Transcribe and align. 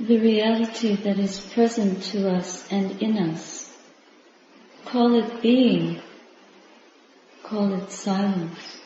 the 0.00 0.18
reality 0.18 0.96
that 0.96 1.18
is 1.18 1.40
present 1.52 2.02
to 2.02 2.30
us 2.30 2.66
and 2.70 3.02
in 3.02 3.18
us. 3.18 3.70
Call 4.86 5.14
it 5.14 5.42
being, 5.42 6.00
call 7.42 7.74
it 7.74 7.90
silence. 7.90 8.80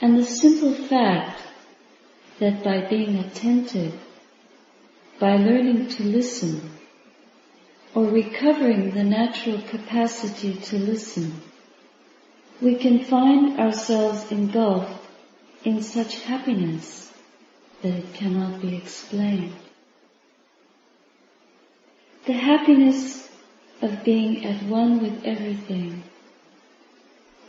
And 0.00 0.16
the 0.16 0.24
simple 0.24 0.74
fact 0.74 1.42
that 2.38 2.62
by 2.62 2.88
being 2.88 3.16
attentive, 3.16 3.94
by 5.18 5.36
learning 5.36 5.88
to 5.88 6.04
listen, 6.04 6.70
or 7.94 8.04
recovering 8.04 8.92
the 8.92 9.04
natural 9.04 9.60
capacity 9.62 10.54
to 10.54 10.78
listen, 10.78 11.42
we 12.62 12.76
can 12.76 13.04
find 13.04 13.58
ourselves 13.58 14.30
engulfed 14.30 15.04
in 15.64 15.82
such 15.82 16.22
happiness 16.22 17.09
that 17.82 17.94
it 17.94 18.14
cannot 18.14 18.60
be 18.60 18.76
explained. 18.76 19.54
The 22.26 22.34
happiness 22.34 23.28
of 23.80 24.04
being 24.04 24.44
at 24.44 24.62
one 24.64 25.00
with 25.00 25.24
everything 25.24 26.02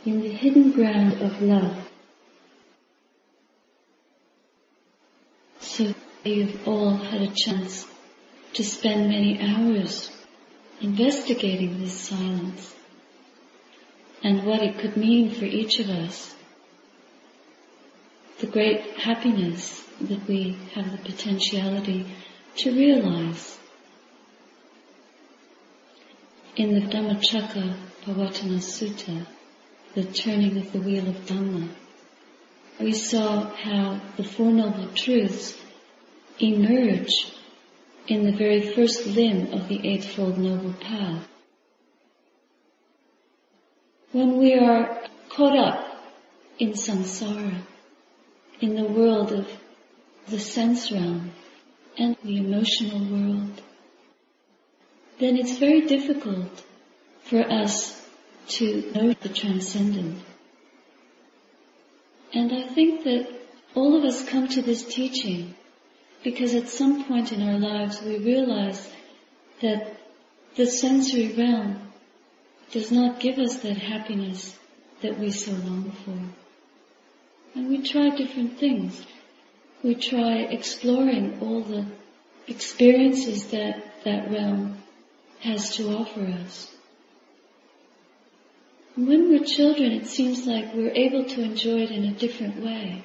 in 0.04 0.20
the 0.22 0.30
hidden 0.30 0.72
ground 0.72 1.20
of 1.20 1.42
love. 1.42 1.88
So 5.60 5.94
you've 6.24 6.66
all 6.66 6.96
had 6.96 7.22
a 7.22 7.34
chance 7.34 7.86
to 8.54 8.64
spend 8.64 9.08
many 9.08 9.40
hours 9.40 10.10
investigating 10.80 11.80
this 11.80 11.92
silence 11.92 12.74
and 14.22 14.44
what 14.44 14.62
it 14.62 14.78
could 14.78 14.96
mean 14.96 15.30
for 15.30 15.44
each 15.44 15.78
of 15.80 15.88
us. 15.88 16.34
The 18.42 18.48
great 18.48 18.80
happiness 18.98 19.84
that 20.00 20.26
we 20.26 20.58
have 20.74 20.90
the 20.90 20.98
potentiality 20.98 22.04
to 22.56 22.72
realize. 22.72 23.56
In 26.56 26.74
the 26.74 26.80
Dhammacakka 26.80 27.76
Pavattana 28.04 28.58
Sutta, 28.58 29.28
the 29.94 30.02
turning 30.02 30.56
of 30.56 30.72
the 30.72 30.80
wheel 30.80 31.08
of 31.08 31.24
Dhamma, 31.24 31.68
we 32.80 32.90
saw 32.90 33.48
how 33.54 34.00
the 34.16 34.24
Four 34.24 34.50
Noble 34.50 34.88
Truths 34.88 35.56
emerge 36.40 37.32
in 38.08 38.24
the 38.24 38.36
very 38.36 38.74
first 38.74 39.06
limb 39.06 39.52
of 39.52 39.68
the 39.68 39.86
Eightfold 39.86 40.36
Noble 40.36 40.72
Path. 40.80 41.28
When 44.10 44.36
we 44.38 44.54
are 44.54 45.00
caught 45.28 45.56
up 45.56 46.02
in 46.58 46.72
samsara, 46.72 47.66
in 48.62 48.76
the 48.76 48.84
world 48.84 49.32
of 49.32 49.48
the 50.28 50.38
sense 50.38 50.92
realm 50.92 51.32
and 51.98 52.16
the 52.22 52.38
emotional 52.38 53.04
world, 53.04 53.60
then 55.18 55.36
it's 55.36 55.58
very 55.58 55.82
difficult 55.82 56.64
for 57.24 57.40
us 57.40 58.00
to 58.46 58.92
know 58.94 59.12
the 59.20 59.28
transcendent. 59.28 60.22
And 62.32 62.52
I 62.52 62.68
think 62.68 63.04
that 63.04 63.28
all 63.74 63.96
of 63.96 64.04
us 64.04 64.24
come 64.28 64.48
to 64.48 64.62
this 64.62 64.84
teaching 64.84 65.54
because 66.22 66.54
at 66.54 66.68
some 66.68 67.04
point 67.04 67.32
in 67.32 67.42
our 67.42 67.58
lives 67.58 68.00
we 68.00 68.18
realize 68.18 68.90
that 69.60 69.96
the 70.54 70.66
sensory 70.66 71.32
realm 71.32 71.92
does 72.70 72.92
not 72.92 73.20
give 73.20 73.38
us 73.38 73.56
that 73.56 73.76
happiness 73.76 74.56
that 75.00 75.18
we 75.18 75.30
so 75.30 75.52
long 75.52 75.90
for. 76.04 76.41
And 77.54 77.68
we 77.68 77.82
try 77.82 78.10
different 78.10 78.58
things. 78.58 79.04
We 79.82 79.94
try 79.94 80.38
exploring 80.38 81.38
all 81.40 81.62
the 81.62 81.86
experiences 82.46 83.48
that 83.48 84.04
that 84.04 84.30
realm 84.30 84.82
has 85.40 85.76
to 85.76 85.88
offer 85.96 86.22
us. 86.22 86.70
And 88.96 89.08
when 89.08 89.30
we're 89.30 89.44
children, 89.44 89.92
it 89.92 90.06
seems 90.06 90.46
like 90.46 90.74
we're 90.74 90.92
able 90.94 91.24
to 91.24 91.42
enjoy 91.42 91.82
it 91.82 91.90
in 91.90 92.04
a 92.04 92.12
different 92.12 92.62
way. 92.62 93.04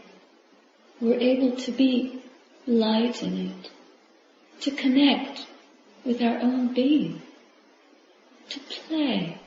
We're 0.99 1.19
able 1.19 1.55
to 1.57 1.71
be 1.71 2.21
light 2.65 3.23
in 3.23 3.51
it, 3.51 3.71
to 4.61 4.71
connect 4.71 5.45
with 6.03 6.21
our 6.21 6.37
own 6.39 6.73
being, 6.73 7.21
to 8.49 8.59
play, 8.59 9.39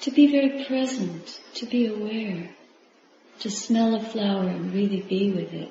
to 0.00 0.10
be 0.10 0.30
very 0.30 0.64
present, 0.64 1.40
to 1.54 1.66
be 1.66 1.86
aware, 1.86 2.50
to 3.40 3.50
smell 3.50 3.94
a 3.94 4.00
flower 4.00 4.44
and 4.44 4.72
really 4.72 5.00
be 5.00 5.30
with 5.30 5.52
it, 5.52 5.70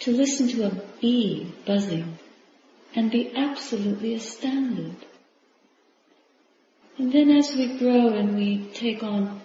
to 0.00 0.12
listen 0.12 0.48
to 0.48 0.66
a 0.66 0.82
bee 1.00 1.52
buzzing 1.66 2.18
and 2.94 3.10
be 3.10 3.34
absolutely 3.34 4.14
astounded. 4.14 4.96
And 6.98 7.12
then 7.12 7.30
as 7.30 7.54
we 7.54 7.78
grow 7.78 8.08
and 8.08 8.36
we 8.36 8.68
take 8.72 9.02
on 9.02 9.40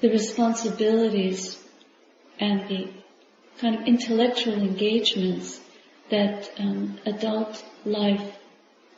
the 0.00 0.10
responsibilities 0.10 1.58
and 2.38 2.68
the 2.68 2.88
kind 3.58 3.76
of 3.76 3.86
intellectual 3.86 4.54
engagements 4.54 5.60
that 6.10 6.50
um, 6.58 6.98
adult 7.06 7.64
life 7.84 8.36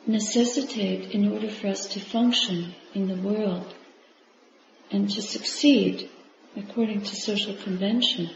necessitate 0.05 1.11
in 1.11 1.31
order 1.31 1.49
for 1.49 1.67
us 1.67 1.87
to 1.87 1.99
function 1.99 2.73
in 2.93 3.07
the 3.07 3.15
world 3.15 3.73
and 4.91 5.09
to 5.09 5.21
succeed 5.21 6.09
according 6.57 7.01
to 7.01 7.15
social 7.15 7.55
convention, 7.55 8.29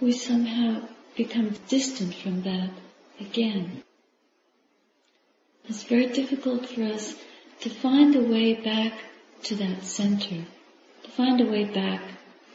we 0.00 0.12
somehow 0.12 0.86
become 1.16 1.54
distant 1.68 2.14
from 2.14 2.42
that 2.42 2.70
again. 3.18 3.82
It's 5.66 5.84
very 5.84 6.06
difficult 6.06 6.66
for 6.66 6.82
us 6.82 7.14
to 7.60 7.70
find 7.70 8.14
a 8.14 8.20
way 8.20 8.54
back 8.54 8.92
to 9.44 9.54
that 9.56 9.84
center, 9.84 10.44
to 11.04 11.10
find 11.10 11.40
a 11.40 11.46
way 11.46 11.64
back 11.64 12.02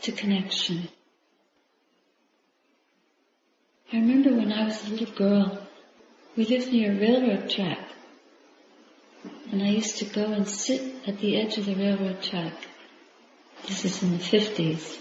to 0.03 0.11
connection. 0.11 0.89
I 3.91 3.97
remember 3.97 4.31
when 4.31 4.53
I 4.53 4.65
was 4.65 4.85
a 4.85 4.91
little 4.91 5.15
girl, 5.15 5.67
we 6.37 6.45
lived 6.45 6.71
near 6.71 6.91
a 6.91 6.99
railroad 6.99 7.49
track. 7.49 7.79
And 9.51 9.63
I 9.63 9.69
used 9.69 9.97
to 9.97 10.05
go 10.05 10.25
and 10.25 10.47
sit 10.47 11.07
at 11.07 11.17
the 11.17 11.37
edge 11.37 11.57
of 11.57 11.65
the 11.65 11.73
railroad 11.73 12.21
track. 12.21 12.53
This 13.67 13.85
is 13.85 14.03
in 14.03 14.17
the 14.17 14.23
50s. 14.23 14.97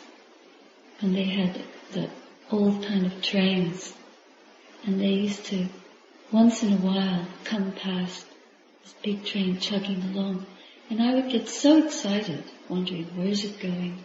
And 1.00 1.14
they 1.14 1.24
had 1.24 1.60
the 1.92 2.10
old 2.50 2.84
kind 2.84 3.06
of 3.06 3.22
trains. 3.22 3.94
And 4.84 5.00
they 5.00 5.12
used 5.12 5.44
to, 5.46 5.66
once 6.32 6.62
in 6.62 6.72
a 6.72 6.76
while, 6.76 7.26
come 7.44 7.72
past 7.72 8.26
this 8.82 8.94
big 9.02 9.24
train 9.24 9.58
chugging 9.58 10.02
along. 10.12 10.46
And 10.90 11.02
I 11.02 11.14
would 11.14 11.30
get 11.30 11.48
so 11.48 11.84
excited, 11.84 12.44
wondering, 12.68 13.06
where's 13.14 13.44
it 13.44 13.60
going? 13.60 14.04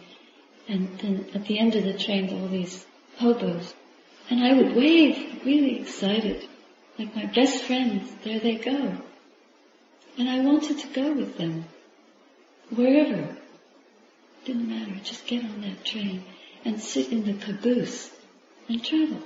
And 0.68 0.98
then 0.98 1.26
at 1.34 1.46
the 1.46 1.58
end 1.58 1.74
of 1.74 1.84
the 1.84 1.94
train, 1.94 2.30
all 2.30 2.48
these 2.48 2.84
hobos 3.18 3.74
and 4.30 4.42
I 4.42 4.54
would 4.54 4.74
wave, 4.74 5.44
really 5.44 5.80
excited, 5.80 6.48
like 6.98 7.14
my 7.14 7.26
best 7.26 7.64
friends, 7.64 8.10
there 8.24 8.40
they 8.40 8.56
go. 8.56 8.96
And 10.16 10.28
I 10.28 10.40
wanted 10.40 10.78
to 10.78 10.86
go 10.88 11.12
with 11.12 11.36
them, 11.36 11.66
wherever. 12.70 13.36
Didn't 14.44 14.68
matter, 14.68 15.00
just 15.02 15.26
get 15.26 15.44
on 15.44 15.60
that 15.62 15.84
train 15.84 16.24
and 16.64 16.80
sit 16.80 17.12
in 17.12 17.24
the 17.24 17.34
caboose 17.34 18.10
and 18.68 18.84
travel. 18.84 19.22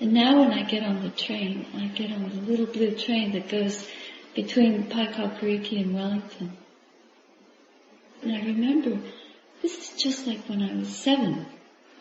And 0.00 0.12
now 0.12 0.40
when 0.40 0.52
I 0.52 0.62
get 0.64 0.82
on 0.82 1.02
the 1.02 1.10
train, 1.10 1.66
I 1.74 1.86
get 1.86 2.10
on 2.10 2.28
the 2.28 2.50
little 2.50 2.66
blue 2.66 2.96
train 2.96 3.32
that 3.32 3.48
goes 3.48 3.86
between 4.34 4.84
Paekakariki 4.84 5.80
and 5.80 5.94
Wellington. 5.94 6.56
And 8.22 8.32
I 8.32 8.40
remember, 8.40 8.98
this 9.62 9.78
is 9.78 10.02
just 10.02 10.26
like 10.26 10.48
when 10.48 10.62
I 10.62 10.74
was 10.74 10.88
seven 10.88 11.46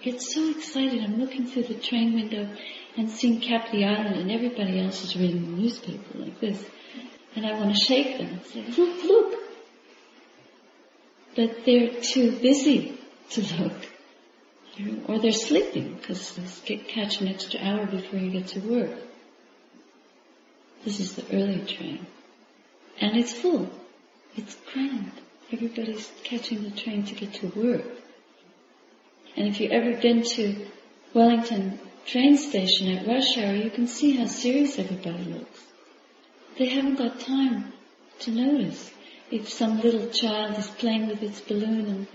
get 0.02 0.22
so 0.22 0.50
excited. 0.50 1.04
I'm 1.04 1.20
looking 1.20 1.46
through 1.46 1.64
the 1.64 1.76
train 1.76 2.14
window 2.14 2.50
and 2.98 3.10
seeing 3.10 3.40
Kapiti 3.40 3.86
Island 3.86 4.16
and 4.16 4.32
everybody 4.32 4.80
else 4.80 5.04
is 5.04 5.16
reading 5.16 5.42
the 5.42 5.62
newspaper 5.62 6.18
like 6.18 6.40
this. 6.40 6.64
And 7.36 7.46
I 7.46 7.54
want 7.54 7.76
to 7.76 7.80
shake 7.80 8.18
them 8.18 8.28
and 8.28 8.46
say, 8.46 8.66
look, 8.78 9.04
look. 9.04 9.51
But 11.36 11.66
they're 11.66 12.02
too 12.02 12.32
busy 12.40 13.00
to 13.32 13.42
look. 13.58 13.74
Or 15.08 15.20
they're 15.20 15.32
sleeping 15.32 15.96
because 15.96 16.36
they 16.66 16.78
catch 16.78 17.22
an 17.22 17.28
extra 17.28 17.60
hour 17.62 17.86
before 17.86 18.20
you 18.20 18.32
get 18.32 18.48
to 18.48 18.60
work. 18.60 18.98
This 20.84 21.00
is 21.00 21.16
the 21.16 21.26
early 21.36 21.64
train. 21.66 22.06
And 23.00 23.18
it's 23.18 23.34
full. 23.34 23.70
It's 24.36 24.56
crammed. 24.72 25.12
Everybody's 25.52 26.12
catching 26.24 26.64
the 26.64 26.72
train 26.72 27.04
to 27.06 27.16
get 27.16 27.34
to 27.36 27.48
work. 27.48 27.86
And 29.36 29.48
if 29.48 29.60
you've 29.60 29.72
ever 29.72 29.96
been 30.02 30.24
to 30.24 30.66
Wellington 31.14 31.80
train 32.06 32.38
station 32.38 32.98
at 32.98 33.08
rush 33.08 33.38
hour, 33.38 33.54
you 33.54 33.70
can 33.70 33.88
see 33.88 34.16
how 34.16 34.26
serious 34.26 34.80
everybody 34.80 35.24
looks. 35.26 35.64
They 36.58 36.68
haven't 36.68 36.96
got 36.96 37.20
time 37.20 37.74
to 38.20 38.32
notice 38.32 38.92
if 39.32 39.48
some 39.50 39.80
little 39.80 40.08
child 40.10 40.58
is 40.60 40.68
playing 40.68 41.08
with 41.08 41.24
its 41.24 41.40
balloon 41.40 41.86
and 41.86 42.08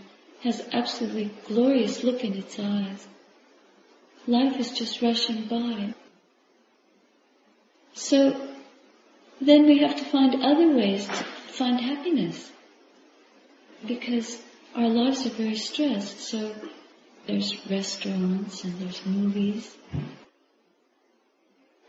has 0.43 0.63
absolutely 0.73 1.31
glorious 1.47 2.05
look 2.05 2.23
in 2.23 2.35
its 2.35 2.59
eyes. 2.59 3.07
life 4.27 4.59
is 4.59 4.73
just 4.73 5.03
rushing 5.03 5.47
by. 5.47 5.95
So 7.95 8.19
then 9.41 9.67
we 9.67 9.79
have 9.79 9.97
to 9.97 10.05
find 10.05 10.45
other 10.45 10.69
ways 10.75 11.07
to 11.07 11.25
find 11.59 11.81
happiness 11.81 12.51
because 13.87 14.43
our 14.75 14.89
lives 14.89 15.25
are 15.27 15.31
very 15.31 15.57
stressed. 15.57 16.21
So 16.21 16.55
there's 17.27 17.67
restaurants 17.71 18.65
and 18.65 18.79
there's 18.81 19.07
movies. 19.07 19.75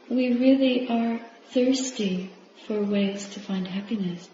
We 0.10 0.34
really 0.34 0.88
are 0.88 1.20
thirsty 1.52 2.32
for 2.66 2.82
ways 2.84 3.28
to 3.34 3.40
find 3.40 3.68
happiness. 3.68 4.30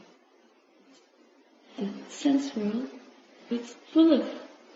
The 1.78 1.90
sense 2.10 2.56
world, 2.56 2.88
it's 3.50 3.74
full 3.94 4.14
of 4.14 4.28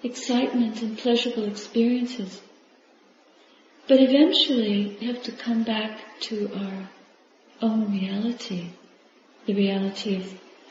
excitement 0.03 0.81
and 0.81 0.97
pleasurable 0.97 1.45
experiences. 1.45 2.41
But 3.87 4.01
eventually 4.01 4.97
we 4.99 5.07
have 5.07 5.23
to 5.23 5.31
come 5.31 5.63
back 5.63 5.99
to 6.21 6.51
our 6.53 6.89
own 7.61 7.91
reality, 7.91 8.71
the 9.45 9.53
reality 9.53 10.23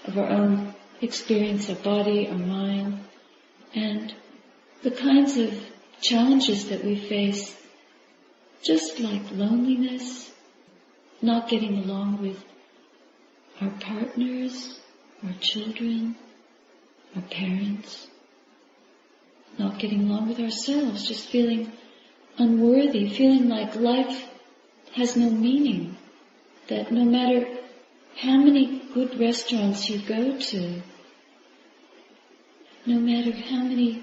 of, 0.07 0.19
our 0.19 0.29
own 0.29 0.75
experience, 1.01 1.69
our 1.69 1.77
body, 1.77 2.29
our 2.29 2.39
mind, 2.39 3.01
and 3.75 4.15
the 4.83 4.91
kinds 4.91 5.37
of 5.37 5.53
challenges 6.01 6.69
that 6.69 6.85
we 6.85 6.97
face, 6.97 7.57
just 8.63 9.01
like 9.01 9.23
loneliness, 9.33 10.33
not 11.23 11.49
getting 11.49 11.79
along 11.85 12.21
with 12.21 12.45
our 13.61 13.71
partners, 13.81 14.79
our 15.25 15.33
children, 15.41 16.17
our 17.15 17.23
parents, 17.23 18.07
not 19.59 19.79
getting 19.79 20.11
along 20.11 20.29
with 20.29 20.41
ourselves, 20.41 21.09
just 21.09 21.29
feeling 21.29 21.73
unworthy, 22.39 23.09
feeling 23.09 23.49
like 23.49 23.75
life 23.77 24.29
has 24.95 25.17
no 25.17 25.31
meaning, 25.31 25.97
that 26.69 26.91
no 26.93 27.05
matter 27.05 27.47
how 28.17 28.37
many 28.37 28.83
good 28.93 29.19
restaurants 29.19 29.89
you 29.89 29.99
go 29.99 30.39
to, 30.39 30.83
no 32.85 32.99
matter 32.99 33.33
how 33.33 33.63
many 33.63 34.03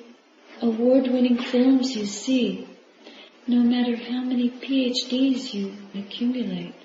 award-winning 0.62 1.38
films 1.38 1.96
you 1.96 2.06
see, 2.06 2.68
no 3.48 3.58
matter 3.58 3.96
how 3.96 4.22
many 4.22 4.50
PhDs 4.50 5.54
you 5.54 5.74
accumulate, 5.96 6.76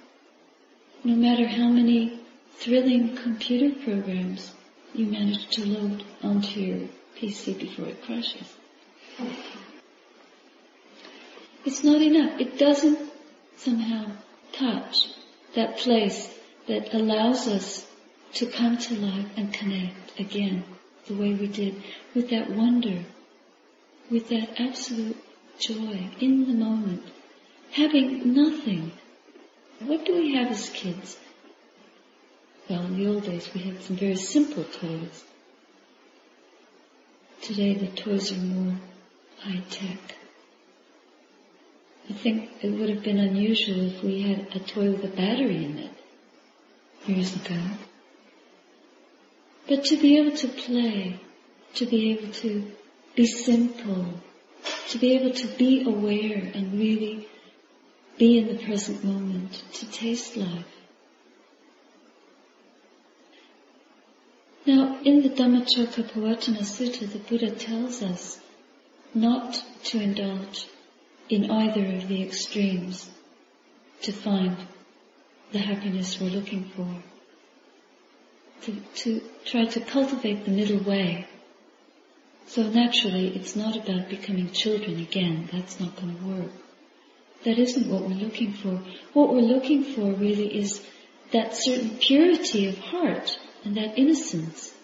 no 1.05 1.15
matter 1.15 1.47
how 1.47 1.69
many 1.69 2.21
thrilling 2.59 3.17
computer 3.17 3.75
programs 3.85 4.53
you 4.93 5.07
manage 5.07 5.49
to 5.49 5.65
load 5.65 6.05
onto 6.23 6.61
your 6.61 6.89
PC 7.17 7.59
before 7.59 7.87
it 7.87 8.03
crashes. 8.03 8.57
It's 11.65 11.85
not 11.85 12.03
enough. 12.03 12.41
It 12.41 12.59
doesn't 12.59 12.99
somehow 13.57 14.07
touch 14.53 15.09
that 15.55 15.79
place 15.79 16.37
that 16.67 16.93
allows 16.95 17.47
us 17.47 17.87
to 18.35 18.47
come 18.47 18.77
to 18.79 18.95
life 18.95 19.27
and 19.37 19.53
connect 19.53 20.19
again 20.19 20.65
the 21.07 21.15
way 21.15 21.35
we 21.35 21.47
did 21.47 21.83
with 22.15 22.31
that 22.31 22.51
wonder, 22.51 23.05
with 24.11 24.29
that 24.29 24.61
absolute 24.61 25.17
joy 25.59 26.11
in 26.21 26.47
the 26.47 26.55
moment, 26.55 27.03
having 27.71 28.35
nothing. 28.35 28.93
What 29.81 30.05
do 30.05 30.15
we 30.15 30.35
have 30.35 30.51
as 30.51 30.69
kids? 30.71 31.17
Well, 32.69 32.85
in 32.85 32.99
the 32.99 33.07
old 33.07 33.25
days 33.25 33.49
we 33.55 33.63
had 33.63 33.83
some 33.83 33.97
very 33.97 34.17
simple 34.17 34.65
toys. 34.65 35.25
Today 37.41 37.75
the 37.75 37.87
toys 37.87 38.31
are 38.33 38.37
more 38.37 38.75
high 39.41 39.63
tech. 39.71 40.17
I 42.11 42.13
think 42.13 42.51
it 42.63 42.71
would 42.71 42.91
have 42.91 43.03
been 43.03 43.19
unusual 43.19 43.87
if 43.87 44.03
we 44.03 44.21
had 44.21 44.55
a 44.55 44.61
toy 44.61 44.91
with 44.91 45.05
a 45.05 45.17
battery 45.17 45.65
in 45.65 45.79
it 45.79 45.93
years 47.07 47.35
ago. 47.37 47.61
But 49.67 49.85
to 49.85 49.97
be 49.97 50.19
able 50.19 50.37
to 50.37 50.49
play, 50.49 51.21
to 51.75 51.87
be 51.87 52.13
able 52.13 52.33
to 52.33 52.71
be 53.15 53.27
simple, 53.27 54.21
to 54.89 54.99
be 54.99 55.15
able 55.17 55.33
to 55.33 55.47
be 55.57 55.85
aware 55.85 56.51
and 56.55 56.79
really 56.79 57.29
be 58.19 58.39
in 58.39 58.49
the 58.49 58.63
present 58.63 59.05
moment, 59.05 59.63
to 59.75 59.91
taste 59.91 60.37
life. 60.37 60.78
Now, 64.69 64.99
in 65.03 65.23
the 65.23 65.31
Dhammacakkappavattana 65.31 66.61
Sutta, 66.61 67.11
the 67.11 67.21
Buddha 67.21 67.53
tells 67.53 68.03
us 68.03 68.39
not 69.15 69.65
to 69.85 69.99
indulge 69.99 70.67
in 71.31 71.51
either 71.51 71.87
of 71.97 72.07
the 72.07 72.23
extremes 72.23 73.09
to 74.03 74.13
find 74.13 74.59
the 75.53 75.59
happiness 75.59 76.21
we're 76.21 76.29
looking 76.29 76.65
for. 76.77 76.87
To, 78.65 78.77
to 78.97 79.23
try 79.47 79.65
to 79.65 79.81
cultivate 79.81 80.45
the 80.45 80.51
middle 80.51 80.81
way. 80.81 81.27
So 82.49 82.65
naturally, 82.65 83.35
it's 83.35 83.57
not 83.57 83.75
about 83.75 84.11
becoming 84.11 84.51
children 84.51 85.01
again. 85.01 85.49
That's 85.51 85.81
not 85.81 85.97
going 85.97 86.15
to 86.15 86.25
work. 86.27 86.53
That 87.45 87.59
isn't 87.59 87.89
what 87.89 88.03
we're 88.03 88.23
looking 88.27 88.53
for. 88.53 88.83
What 89.15 89.33
we're 89.33 89.51
looking 89.55 89.83
for 89.95 90.13
really 90.13 90.59
is 90.59 90.87
that 91.33 91.57
certain 91.57 91.97
purity 91.97 92.69
of 92.69 92.77
heart 92.77 93.39
and 93.65 93.77
that 93.77 93.99
innocence. 93.99 94.75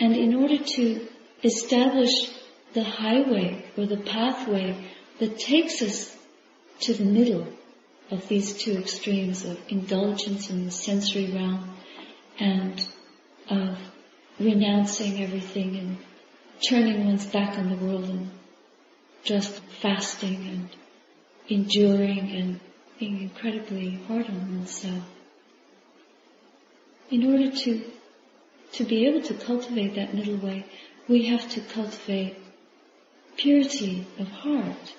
And 0.00 0.14
in 0.14 0.34
order 0.34 0.58
to 0.58 1.08
establish 1.42 2.30
the 2.72 2.84
highway 2.84 3.64
or 3.76 3.86
the 3.86 3.96
pathway 3.96 4.90
that 5.20 5.38
takes 5.38 5.82
us 5.82 6.16
to 6.80 6.94
the 6.94 7.04
middle 7.04 7.46
of 8.10 8.26
these 8.28 8.54
two 8.54 8.76
extremes 8.76 9.44
of 9.44 9.58
indulgence 9.68 10.50
in 10.50 10.64
the 10.64 10.70
sensory 10.70 11.30
realm 11.30 11.76
and 12.38 12.86
of 13.48 13.78
renouncing 14.38 15.22
everything 15.22 15.76
and 15.76 15.98
turning 16.68 17.06
one's 17.06 17.26
back 17.26 17.58
on 17.58 17.70
the 17.70 17.76
world 17.76 18.04
and 18.04 18.30
just 19.22 19.60
fasting 19.80 20.46
and 20.48 20.68
enduring 21.48 22.30
and 22.30 22.60
being 22.98 23.22
incredibly 23.22 23.90
hard 24.08 24.26
on 24.26 24.58
oneself. 24.58 25.13
In 27.10 27.30
order 27.30 27.50
to, 27.50 27.84
to 28.72 28.84
be 28.84 29.06
able 29.06 29.22
to 29.22 29.34
cultivate 29.34 29.94
that 29.94 30.14
middle 30.14 30.36
way, 30.36 30.64
we 31.08 31.26
have 31.26 31.48
to 31.50 31.60
cultivate 31.60 32.36
purity 33.36 34.06
of 34.18 34.28
heart, 34.28 34.94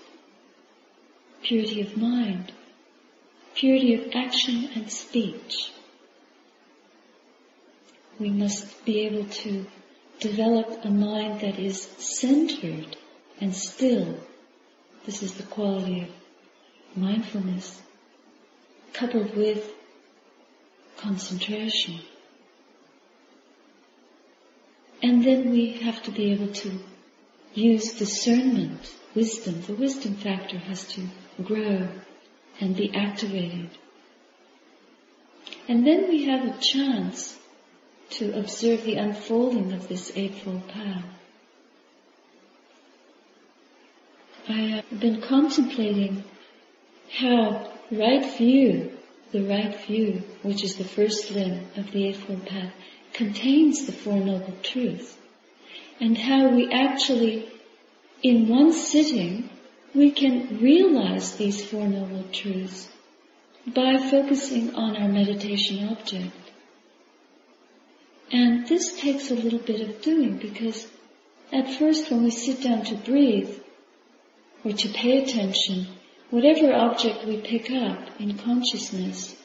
purity 1.42 1.82
of 1.82 1.98
mind, 1.98 2.52
purity 3.56 3.96
of 3.96 4.12
action 4.14 4.70
and 4.76 4.92
speech. 4.92 5.72
We 8.20 8.30
must 8.30 8.86
be 8.86 9.02
able 9.02 9.26
to 9.26 9.66
develop 10.20 10.86
a 10.86 10.90
mind 10.90 11.42
that 11.42 11.60
is 11.60 11.82
centered 11.82 12.96
and 13.42 13.56
still. 13.56 14.20
This 15.06 15.22
is 15.22 15.34
the 15.34 15.44
quality 15.44 16.02
of 16.04 16.10
mindfulness 16.98 17.82
coupled 18.94 19.36
with 19.36 19.75
concentration. 21.06 22.00
And 25.04 25.24
then 25.24 25.52
we 25.52 25.74
have 25.84 26.02
to 26.04 26.12
be 26.12 26.32
able 26.32 26.52
to 26.64 26.80
use 27.54 27.94
discernment, 27.94 28.92
wisdom. 29.14 29.62
The 29.62 29.76
wisdom 29.76 30.16
factor 30.16 30.58
has 30.58 30.88
to 30.94 31.08
grow 31.44 31.88
and 32.60 32.76
be 32.76 32.94
activated. 32.96 33.70
And 35.68 35.86
then 35.86 36.08
we 36.10 36.26
have 36.26 36.44
a 36.48 36.60
chance 36.60 37.38
to 38.12 38.38
observe 38.40 38.84
the 38.84 38.96
unfolding 38.96 39.74
of 39.74 39.88
this 39.88 40.12
Eightfold 40.16 40.68
Path. 40.70 41.06
I 44.48 44.62
have 44.76 45.00
been 45.00 45.22
contemplating 45.22 46.24
how 47.12 47.72
right 47.92 48.26
view, 48.38 48.95
the 49.36 49.44
right 49.44 49.86
view, 49.86 50.24
which 50.44 50.64
is 50.64 50.78
the 50.78 50.84
first 50.86 51.30
limb 51.32 51.68
of 51.76 51.92
the 51.92 52.06
Eightfold 52.08 52.46
Path, 52.46 52.72
contains 53.12 53.86
the 53.86 53.92
Four 53.92 54.16
Noble 54.16 54.56
Truths, 54.64 55.18
and 56.00 56.18
how 56.18 56.48
we 56.48 56.72
actually, 56.72 57.50
in 58.24 58.48
one 58.48 58.72
sitting, 58.72 59.50
we 59.94 60.12
can 60.12 60.60
realize 60.62 61.36
these 61.36 61.66
Four 61.66 61.86
Noble 61.86 62.24
Truths 62.32 62.88
by 63.68 63.98
focusing 63.98 64.74
on 64.74 64.96
our 64.96 65.10
meditation 65.10 65.90
object. 65.90 66.32
And 68.32 68.66
this 68.70 68.98
takes 69.02 69.32
a 69.32 69.36
little 69.36 69.60
bit 69.60 69.82
of 69.82 70.02
doing 70.02 70.38
because 70.38 70.88
at 71.52 71.74
first 71.74 72.10
when 72.10 72.24
we 72.24 72.32
sit 72.32 72.64
down 72.64 72.86
to 72.86 72.96
breathe 72.96 73.54
or 74.64 74.72
to 74.72 74.90
pay 74.90 75.22
attention, 75.22 75.88
whatever 76.30 76.74
object 76.74 77.26
we 77.26 77.38
pick 77.42 77.72
up 77.72 78.20
in 78.20 78.38
consciousness, 78.38 79.36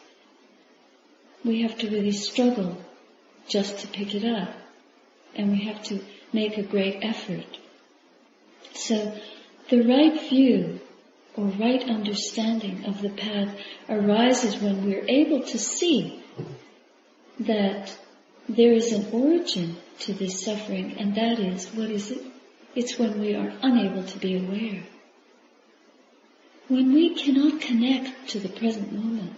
we 1.44 1.62
have 1.62 1.78
to 1.78 1.90
really 1.90 2.12
struggle 2.12 2.76
just 3.48 3.78
to 3.80 3.88
pick 3.88 4.14
it 4.14 4.24
up. 4.24 4.54
And 5.34 5.52
we 5.52 5.64
have 5.64 5.82
to 5.84 6.00
make 6.32 6.58
a 6.58 6.62
great 6.62 6.98
effort. 7.02 7.58
So 8.74 9.16
the 9.68 9.82
right 9.82 10.20
view, 10.28 10.80
or 11.36 11.44
right 11.46 11.82
understanding 11.88 12.84
of 12.86 13.00
the 13.00 13.10
path 13.10 13.56
arises 13.88 14.56
when 14.60 14.84
we're 14.84 15.06
able 15.08 15.42
to 15.42 15.58
see 15.58 16.22
that 17.38 17.96
there 18.48 18.72
is 18.72 18.92
an 18.92 19.06
origin 19.12 19.76
to 20.00 20.12
this 20.12 20.44
suffering, 20.44 20.96
and 20.98 21.14
that 21.14 21.38
is, 21.38 21.68
what 21.68 21.90
is 21.90 22.10
it? 22.10 22.22
It's 22.74 22.98
when 22.98 23.20
we 23.20 23.34
are 23.34 23.52
unable 23.62 24.02
to 24.02 24.18
be 24.18 24.36
aware. 24.36 24.82
When 26.70 26.92
we 26.92 27.16
cannot 27.16 27.60
connect 27.60 28.28
to 28.28 28.38
the 28.38 28.48
present 28.48 28.92
moment. 28.92 29.34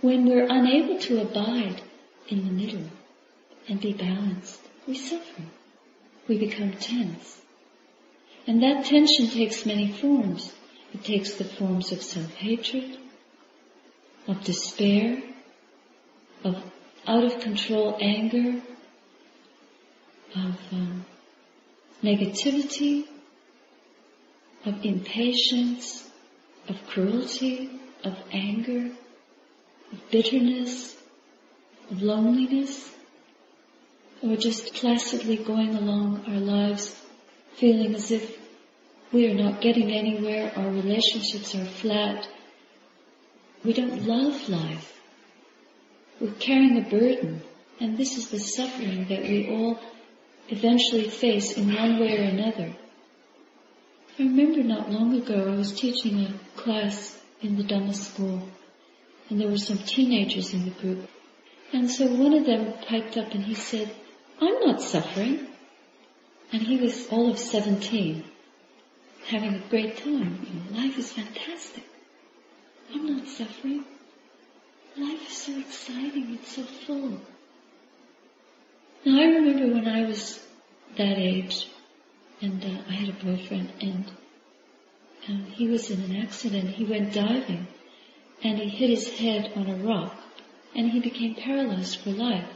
When 0.00 0.26
we're 0.26 0.46
unable 0.48 1.00
to 1.00 1.20
abide 1.20 1.82
in 2.28 2.46
the 2.46 2.52
middle 2.52 2.88
and 3.68 3.80
be 3.80 3.94
balanced, 3.94 4.60
we 4.86 4.96
suffer. 4.96 5.42
We 6.28 6.38
become 6.38 6.70
tense. 6.74 7.42
And 8.46 8.62
that 8.62 8.84
tension 8.84 9.26
takes 9.26 9.66
many 9.66 9.90
forms. 9.90 10.52
It 10.92 11.02
takes 11.02 11.34
the 11.34 11.44
forms 11.44 11.90
of 11.90 12.00
self-hatred, 12.00 12.96
of 14.28 14.44
despair, 14.44 15.20
of 16.44 16.62
out 17.08 17.24
of 17.24 17.40
control 17.40 17.98
anger, 18.00 18.62
of 20.36 20.58
um, 20.70 21.04
negativity, 22.04 23.08
of 24.64 24.84
impatience, 24.84 26.08
of 26.68 26.86
cruelty, 26.86 27.70
of 28.02 28.16
anger, 28.32 28.90
of 29.92 30.10
bitterness, 30.10 30.96
of 31.90 32.02
loneliness, 32.02 32.94
or 34.22 34.36
just 34.36 34.74
placidly 34.74 35.36
going 35.36 35.74
along 35.74 36.24
our 36.26 36.40
lives 36.40 37.00
feeling 37.56 37.94
as 37.94 38.10
if 38.10 38.38
we 39.12 39.30
are 39.30 39.34
not 39.34 39.60
getting 39.60 39.92
anywhere, 39.92 40.52
our 40.56 40.70
relationships 40.70 41.54
are 41.54 41.64
flat, 41.64 42.26
we 43.64 43.72
don't 43.72 44.06
love 44.06 44.48
life. 44.48 45.00
We're 46.20 46.32
carrying 46.32 46.78
a 46.78 46.88
burden, 46.88 47.42
and 47.80 47.96
this 47.96 48.16
is 48.16 48.30
the 48.30 48.38
suffering 48.38 49.06
that 49.08 49.22
we 49.22 49.48
all 49.50 49.78
eventually 50.48 51.08
face 51.08 51.56
in 51.56 51.72
one 51.72 52.00
way 52.00 52.18
or 52.18 52.22
another. 52.22 52.74
I 54.16 54.22
remember 54.22 54.62
not 54.62 54.92
long 54.92 55.12
ago 55.16 55.52
I 55.52 55.56
was 55.56 55.72
teaching 55.72 56.20
a 56.20 56.60
class 56.60 57.20
in 57.42 57.56
the 57.56 57.64
Dhamma 57.64 57.94
school 57.94 58.48
and 59.28 59.40
there 59.40 59.48
were 59.48 59.58
some 59.58 59.78
teenagers 59.78 60.54
in 60.54 60.66
the 60.66 60.70
group. 60.70 61.08
And 61.72 61.90
so 61.90 62.06
one 62.06 62.32
of 62.32 62.46
them 62.46 62.74
piped 62.86 63.16
up 63.16 63.32
and 63.32 63.42
he 63.42 63.54
said, 63.54 63.90
I'm 64.40 64.60
not 64.60 64.80
suffering. 64.80 65.48
And 66.52 66.62
he 66.62 66.76
was 66.76 67.08
all 67.08 67.28
of 67.28 67.40
17, 67.40 68.22
having 69.26 69.54
a 69.54 69.68
great 69.68 69.96
time. 69.96 70.68
Life 70.70 70.96
is 70.96 71.12
fantastic. 71.12 71.84
I'm 72.92 73.16
not 73.16 73.26
suffering. 73.26 73.84
Life 74.96 75.28
is 75.28 75.36
so 75.36 75.58
exciting, 75.58 76.34
it's 76.34 76.54
so 76.54 76.62
full. 76.62 77.20
Now 79.04 79.20
I 79.20 79.24
remember 79.24 79.74
when 79.74 79.88
I 79.88 80.06
was 80.06 80.40
that 80.96 81.18
age, 81.18 81.66
and 82.44 82.62
uh, 82.62 82.82
I 82.90 82.92
had 82.92 83.08
a 83.08 83.24
boyfriend, 83.24 83.72
and 83.80 84.04
um, 85.28 85.46
he 85.46 85.66
was 85.66 85.90
in 85.90 86.00
an 86.02 86.16
accident. 86.16 86.68
He 86.68 86.84
went 86.84 87.14
diving, 87.14 87.66
and 88.42 88.58
he 88.58 88.68
hit 88.68 88.90
his 88.90 89.18
head 89.18 89.52
on 89.56 89.70
a 89.70 89.76
rock, 89.76 90.14
and 90.76 90.90
he 90.90 91.00
became 91.00 91.34
paralyzed 91.36 92.00
for 92.00 92.10
life. 92.10 92.50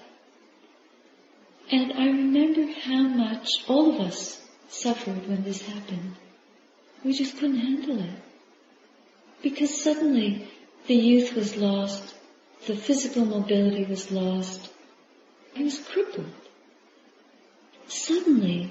And 1.70 1.94
I 1.94 2.04
remember 2.06 2.70
how 2.82 3.02
much 3.02 3.48
all 3.66 3.94
of 3.94 4.06
us 4.06 4.46
suffered 4.68 5.26
when 5.26 5.42
this 5.44 5.62
happened. 5.62 6.16
We 7.02 7.14
just 7.14 7.38
couldn't 7.38 7.60
handle 7.60 8.02
it. 8.02 8.20
Because 9.42 9.82
suddenly 9.82 10.48
the 10.86 10.96
youth 10.96 11.34
was 11.34 11.56
lost, 11.56 12.14
the 12.66 12.76
physical 12.76 13.24
mobility 13.24 13.84
was 13.86 14.10
lost, 14.10 14.70
he 15.54 15.64
was 15.64 15.78
crippled. 15.78 16.34
Suddenly, 17.86 18.70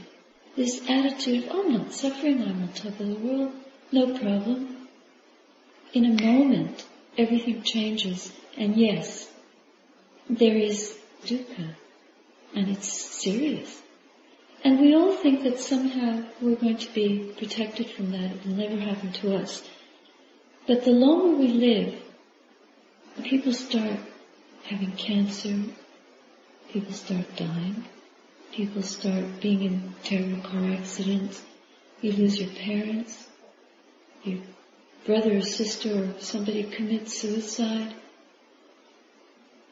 this 0.57 0.81
attitude 0.89 1.45
of, 1.45 1.51
oh, 1.51 1.63
I'm 1.65 1.73
not 1.73 1.93
suffering, 1.93 2.41
I'm 2.41 2.63
on 2.63 2.69
top 2.73 2.99
of 2.99 3.07
the 3.07 3.15
world, 3.15 3.53
no 3.91 4.17
problem. 4.17 4.87
In 5.93 6.03
a 6.05 6.21
moment, 6.21 6.83
everything 7.15 7.61
changes, 7.61 8.33
and 8.57 8.75
yes, 8.75 9.31
there 10.27 10.57
is 10.57 10.97
dukkha, 11.23 11.75
and 12.55 12.69
it's 12.69 12.91
serious. 12.91 13.81
And 14.63 14.81
we 14.81 14.95
all 14.95 15.13
think 15.13 15.43
that 15.43 15.59
somehow 15.59 16.23
we're 16.41 16.55
going 16.55 16.77
to 16.77 16.93
be 16.93 17.31
protected 17.37 17.91
from 17.91 18.11
that, 18.11 18.31
it 18.31 18.45
will 18.45 18.55
never 18.55 18.77
happen 18.77 19.13
to 19.13 19.35
us. 19.35 19.61
But 20.65 20.83
the 20.83 20.91
longer 20.91 21.37
we 21.37 21.49
live, 21.49 22.01
people 23.23 23.53
start 23.53 23.99
having 24.63 24.93
cancer, 24.93 25.55
people 26.71 26.93
start 26.93 27.35
dying, 27.35 27.85
people 28.51 28.81
start 28.81 29.41
being 29.41 29.63
in 29.63 29.93
terrible 30.03 30.41
car 30.41 30.71
accidents, 30.71 31.43
you 32.01 32.11
lose 32.11 32.39
your 32.39 32.49
parents, 32.49 33.27
your 34.23 34.39
brother 35.05 35.37
or 35.37 35.41
sister 35.41 36.03
or 36.03 36.19
somebody 36.19 36.63
commits 36.63 37.19
suicide, 37.19 37.93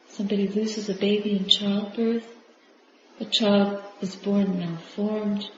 somebody 0.08 0.48
loses 0.48 0.88
a 0.88 0.94
baby 0.94 1.36
in 1.36 1.48
childbirth, 1.48 2.26
a 3.20 3.24
child 3.24 3.82
is 4.00 4.14
born 4.16 4.58
malformed, 4.58 5.48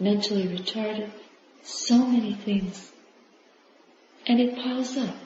mentally 0.00 0.44
retarded, 0.44 1.10
so 1.62 1.98
many 1.98 2.34
things. 2.34 2.90
And 4.26 4.40
it 4.40 4.56
piles 4.56 4.96
up. 4.96 5.16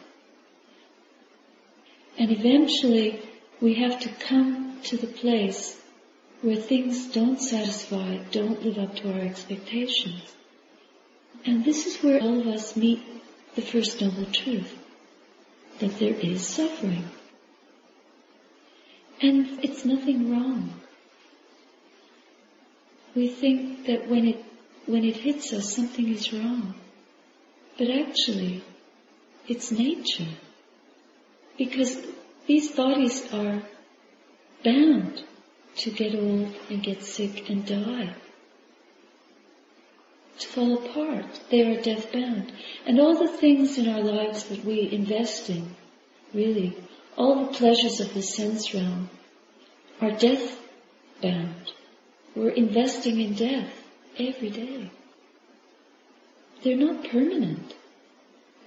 And 2.19 2.33
eventually 2.33 3.23
we 3.61 3.75
have 3.75 4.01
to 4.01 4.09
come 4.09 4.81
to 4.85 4.97
the 4.97 5.07
place 5.07 5.81
where 6.43 6.57
things 6.57 7.09
don't 7.13 7.41
satisfy, 7.41 8.19
don't 8.31 8.65
live 8.65 8.79
up 8.79 8.97
to 8.97 9.13
our 9.13 9.21
expectations. 9.21 10.35
And 11.45 11.65
this 11.65 11.87
is 11.87 12.03
where 12.03 12.21
all 12.21 12.41
of 12.41 12.47
us 12.47 12.77
meet 12.77 13.03
the 13.55 13.63
first 13.63 14.01
noble 14.01 14.27
truth, 14.27 14.77
that 15.81 15.99
there 15.99 16.15
is 16.15 16.47
suffering. 16.47 17.09
And 19.21 19.65
it's 19.65 19.85
nothing 19.85 20.31
wrong 20.31 20.79
we 23.19 23.29
think 23.29 23.87
that 23.87 24.09
when 24.09 24.29
it, 24.29 24.45
when 24.87 25.05
it 25.05 25.17
hits 25.17 25.53
us, 25.53 25.75
something 25.75 26.09
is 26.09 26.33
wrong. 26.33 26.75
But 27.77 27.91
actually, 27.91 28.63
it's 29.49 29.73
nature. 29.73 30.33
Because 31.57 32.01
these 32.47 32.71
bodies 32.71 33.33
are 33.33 33.63
bound 34.65 35.25
to 35.79 35.91
get 35.91 36.15
old 36.15 36.55
and 36.71 36.83
get 36.83 37.03
sick 37.03 37.49
and 37.49 37.65
die. 37.67 38.15
To 40.41 40.49
fall 40.49 40.85
apart. 40.85 41.41
They 41.51 41.63
are 41.63 41.81
death 41.81 42.13
bound. 42.13 42.53
And 42.87 43.01
all 43.01 43.17
the 43.19 43.37
things 43.37 43.79
in 43.79 43.89
our 43.89 44.01
lives 44.01 44.45
that 44.45 44.65
we 44.65 44.91
invest 44.93 45.51
in, 45.51 45.75
really, 46.33 46.77
all 47.17 47.45
the 47.45 47.53
pleasures 47.53 48.01
of 48.01 48.15
the 48.15 48.23
sense 48.23 48.73
realm, 48.73 49.11
are 50.01 50.13
death 50.13 50.59
bound. 51.21 51.73
We're 52.35 52.51
investing 52.51 53.21
in 53.21 53.35
death 53.35 53.73
every 54.19 54.51
day. 54.51 54.91
They're 56.63 56.77
not 56.77 57.09
permanent. 57.09 57.75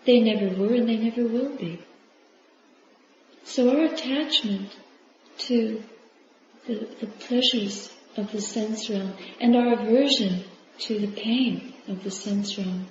They 0.06 0.20
never 0.20 0.54
were 0.56 0.74
and 0.74 0.90
they 0.90 0.98
never 0.98 1.24
will 1.24 1.56
be. 1.56 1.80
So 3.44 3.70
our 3.70 3.86
attachment 3.86 4.72
to 5.40 5.84
the, 6.68 6.88
the 7.00 7.08
pleasures 7.08 7.92
of 8.18 8.32
the 8.32 8.42
sense 8.42 8.90
realm 8.90 9.14
and 9.40 9.56
our 9.56 9.74
aversion 9.74 10.44
to 10.80 11.00
the 11.00 11.08
pain 11.08 11.74
of 11.88 12.04
the 12.04 12.12
sense 12.12 12.58
realm 12.58 12.88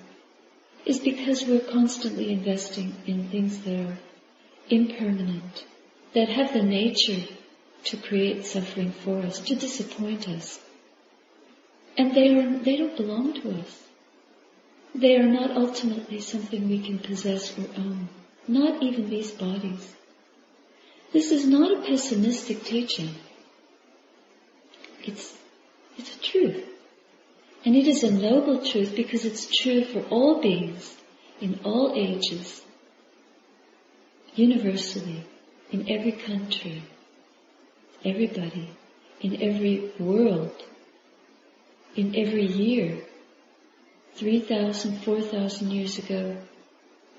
is 0.86 0.98
because 0.98 1.44
we're 1.44 1.60
constantly 1.60 2.32
investing 2.32 2.94
in 3.06 3.28
things 3.28 3.58
that 3.60 3.80
are 3.86 3.98
impermanent, 4.70 5.64
that 6.14 6.28
have 6.28 6.52
the 6.52 6.62
nature 6.62 7.22
to 7.84 7.96
create 7.96 8.44
suffering 8.44 8.92
for 8.92 9.18
us, 9.20 9.40
to 9.40 9.54
disappoint 9.54 10.28
us. 10.28 10.60
And 11.96 12.14
they 12.14 12.34
are, 12.34 12.58
they 12.58 12.76
don't 12.76 12.96
belong 12.96 13.34
to 13.42 13.60
us. 13.60 13.82
They 14.94 15.16
are 15.16 15.26
not 15.26 15.50
ultimately 15.56 16.20
something 16.20 16.68
we 16.68 16.80
can 16.80 16.98
possess 16.98 17.56
or 17.58 17.66
own. 17.76 18.08
Not 18.48 18.82
even 18.82 19.08
these 19.08 19.30
bodies. 19.30 19.94
This 21.12 21.30
is 21.30 21.46
not 21.46 21.72
a 21.72 21.82
pessimistic 21.82 22.64
teaching. 22.64 23.10
It's, 25.04 25.36
it's 25.96 26.16
a 26.16 26.20
truth. 26.20 26.66
And 27.64 27.76
it 27.76 27.86
is 27.86 28.02
a 28.02 28.10
noble 28.10 28.64
truth 28.64 28.94
because 28.96 29.24
it's 29.24 29.46
true 29.46 29.84
for 29.84 30.00
all 30.08 30.40
beings, 30.40 30.96
in 31.40 31.60
all 31.64 31.92
ages, 31.94 32.62
universally, 34.34 35.24
in 35.70 35.90
every 35.90 36.12
country, 36.12 36.82
everybody, 38.04 38.70
in 39.20 39.42
every 39.42 39.92
world, 39.98 40.52
in 41.96 42.16
every 42.16 42.46
year. 42.46 43.02
3,000, 44.14 45.02
4,000 45.02 45.70
years 45.70 45.98
ago, 45.98 46.36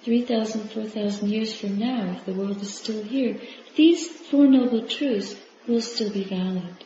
3,000, 0.04 0.72
4,000 0.72 1.30
years 1.30 1.54
from 1.54 1.78
now, 1.80 2.16
if 2.18 2.26
the 2.26 2.34
world 2.34 2.62
is 2.62 2.74
still 2.74 3.04
here, 3.04 3.40
these 3.76 4.08
Four 4.08 4.48
Noble 4.48 4.88
Truths 4.88 5.36
will 5.68 5.82
still 5.82 6.12
be 6.12 6.24
valid. 6.24 6.86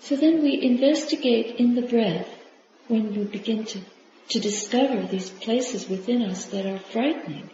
So 0.00 0.16
then 0.16 0.42
we 0.42 0.60
investigate 0.62 1.56
in 1.56 1.74
the 1.74 1.82
breath 1.82 2.28
when 2.88 3.14
we 3.14 3.24
begin 3.24 3.64
to, 3.64 3.80
to 4.30 4.40
discover 4.40 5.02
these 5.02 5.30
places 5.30 5.88
within 5.88 6.22
us 6.22 6.46
that 6.46 6.66
are 6.66 6.78
frightening, 6.78 7.50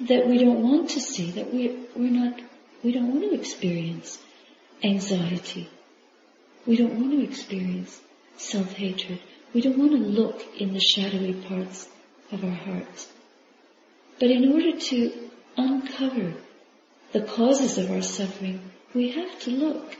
that 0.00 0.26
we 0.26 0.38
don't 0.38 0.62
want 0.62 0.90
to 0.90 1.00
see, 1.00 1.30
that 1.32 1.52
we, 1.52 1.76
we're 1.96 2.10
not, 2.10 2.40
we 2.82 2.92
don't 2.92 3.08
want 3.08 3.30
to 3.30 3.34
experience 3.34 4.18
anxiety. 4.82 5.68
We 6.66 6.76
don't 6.76 6.94
want 6.94 7.12
to 7.12 7.24
experience 7.24 8.00
self-hatred. 8.36 9.20
We 9.54 9.62
don't 9.62 9.78
want 9.78 9.92
to 9.92 9.98
look 9.98 10.42
in 10.60 10.74
the 10.74 10.80
shadowy 10.80 11.34
parts 11.34 11.88
of 12.30 12.44
our 12.44 12.50
hearts. 12.50 13.08
But 14.20 14.30
in 14.30 14.52
order 14.52 14.78
to 14.78 15.30
uncover 15.56 16.34
the 17.12 17.22
causes 17.22 17.78
of 17.78 17.90
our 17.90 18.02
suffering, 18.02 18.70
we 18.94 19.10
have 19.12 19.40
to 19.40 19.50
look. 19.50 19.96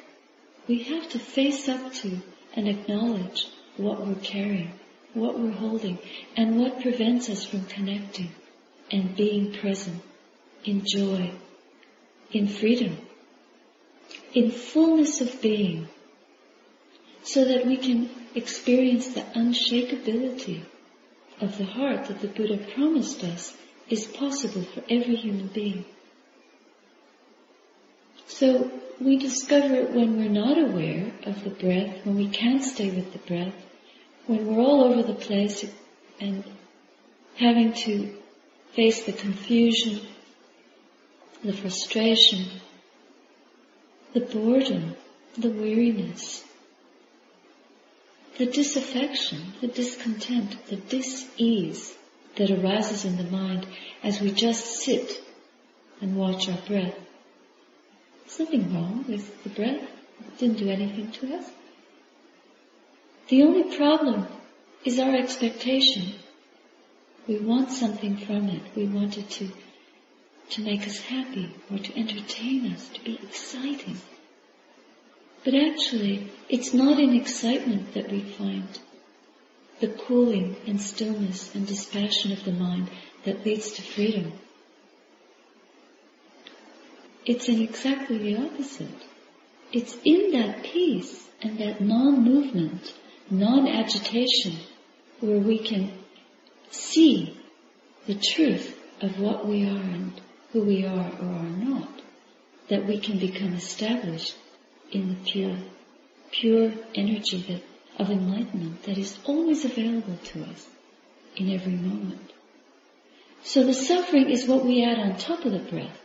We 0.68 0.82
have 0.82 1.08
to 1.10 1.18
face 1.18 1.66
up 1.68 1.92
to 1.94 2.20
and 2.54 2.68
acknowledge 2.68 3.46
what 3.78 4.06
we're 4.06 4.14
carrying, 4.16 4.72
what 5.14 5.38
we're 5.38 5.50
holding, 5.50 5.98
and 6.36 6.58
what 6.58 6.82
prevents 6.82 7.30
us 7.30 7.44
from 7.44 7.64
connecting 7.64 8.30
and 8.90 9.16
being 9.16 9.54
present 9.54 10.02
in 10.64 10.82
joy, 10.84 11.32
in 12.32 12.48
freedom, 12.48 12.98
in 14.34 14.50
fullness 14.50 15.22
of 15.22 15.40
being, 15.40 15.88
so 17.22 17.46
that 17.46 17.66
we 17.66 17.78
can 17.78 18.10
experience 18.34 19.08
the 19.08 19.22
unshakability 19.22 20.62
of 21.40 21.56
the 21.56 21.64
heart 21.64 22.06
that 22.06 22.20
the 22.20 22.28
Buddha 22.28 22.58
promised 22.74 23.24
us 23.24 23.56
is 23.88 24.04
possible 24.06 24.62
for 24.62 24.82
every 24.90 25.16
human 25.16 25.46
being. 25.46 25.86
So 28.26 28.70
we 29.00 29.16
discover 29.16 29.74
it 29.74 29.92
when 29.92 30.18
we're 30.18 30.28
not 30.28 30.58
aware 30.58 31.12
of 31.24 31.44
the 31.44 31.50
breath, 31.50 32.04
when 32.04 32.16
we 32.16 32.28
can't 32.28 32.62
stay 32.62 32.90
with 32.90 33.12
the 33.12 33.18
breath, 33.18 33.54
when 34.26 34.46
we're 34.46 34.60
all 34.60 34.84
over 34.84 35.02
the 35.02 35.14
place 35.14 35.64
and 36.20 36.44
having 37.36 37.72
to 37.72 38.16
face 38.74 39.04
the 39.04 39.12
confusion, 39.12 40.00
the 41.44 41.52
frustration, 41.52 42.44
the 44.12 44.20
boredom, 44.20 44.96
the 45.36 45.50
weariness, 45.50 46.44
the 48.38 48.46
disaffection, 48.46 49.52
the 49.60 49.68
discontent, 49.68 50.66
the 50.66 50.76
dis-ease 50.76 51.96
that 52.36 52.50
arises 52.50 53.04
in 53.04 53.16
the 53.16 53.30
mind 53.30 53.66
as 54.02 54.20
we 54.20 54.32
just 54.32 54.64
sit 54.80 55.20
and 56.00 56.16
watch 56.16 56.48
our 56.48 56.58
breath. 56.66 56.94
Nothing 58.36 58.72
wrong 58.72 59.04
with 59.08 59.42
the 59.42 59.50
breath. 59.50 59.82
It 60.20 60.38
didn't 60.38 60.58
do 60.58 60.68
anything 60.68 61.10
to 61.12 61.36
us. 61.36 61.50
The 63.28 63.42
only 63.42 63.76
problem 63.76 64.26
is 64.84 64.98
our 64.98 65.14
expectation. 65.14 66.14
We 67.26 67.38
want 67.38 67.70
something 67.70 68.16
from 68.16 68.48
it. 68.48 68.62
We 68.74 68.86
want 68.86 69.18
it 69.18 69.28
to, 69.30 69.50
to 70.50 70.62
make 70.62 70.86
us 70.86 71.00
happy 71.00 71.54
or 71.70 71.78
to 71.78 71.98
entertain 71.98 72.72
us, 72.72 72.88
to 72.90 73.04
be 73.04 73.18
exciting. 73.22 73.98
But 75.44 75.54
actually, 75.54 76.30
it's 76.48 76.72
not 76.72 76.98
in 76.98 77.14
excitement 77.14 77.94
that 77.94 78.10
we 78.10 78.20
find 78.20 78.68
the 79.80 79.88
cooling 79.88 80.56
and 80.66 80.80
stillness 80.80 81.54
and 81.54 81.66
dispassion 81.66 82.32
of 82.32 82.44
the 82.44 82.52
mind 82.52 82.88
that 83.24 83.44
leads 83.44 83.72
to 83.72 83.82
freedom. 83.82 84.32
It's 87.28 87.46
in 87.46 87.60
exactly 87.60 88.16
the 88.16 88.38
opposite. 88.38 89.02
It's 89.70 89.94
in 90.02 90.30
that 90.32 90.62
peace 90.62 91.28
and 91.42 91.58
that 91.58 91.78
non-movement, 91.78 92.94
non-agitation, 93.30 94.56
where 95.20 95.38
we 95.38 95.58
can 95.58 95.92
see 96.70 97.38
the 98.06 98.14
truth 98.14 98.74
of 99.02 99.20
what 99.20 99.46
we 99.46 99.64
are 99.66 99.84
and 99.96 100.18
who 100.52 100.62
we 100.62 100.86
are 100.86 101.10
or 101.20 101.26
are 101.26 101.56
not, 101.68 102.00
that 102.70 102.86
we 102.86 102.98
can 102.98 103.18
become 103.18 103.52
established 103.52 104.34
in 104.90 105.10
the 105.10 105.30
pure, 105.30 105.58
pure 106.30 106.72
energy 106.94 107.44
that, 107.46 107.62
of 108.02 108.10
enlightenment 108.10 108.84
that 108.84 108.96
is 108.96 109.18
always 109.26 109.66
available 109.66 110.16
to 110.24 110.44
us 110.44 110.66
in 111.36 111.50
every 111.52 111.76
moment. 111.76 112.32
So 113.42 113.64
the 113.64 113.74
suffering 113.74 114.30
is 114.30 114.48
what 114.48 114.64
we 114.64 114.82
add 114.82 114.98
on 114.98 115.18
top 115.18 115.44
of 115.44 115.52
the 115.52 115.58
breath. 115.58 115.97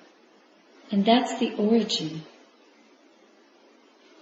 And 0.93 1.03
that's 1.03 1.39
the 1.39 1.55
origin. 1.55 2.21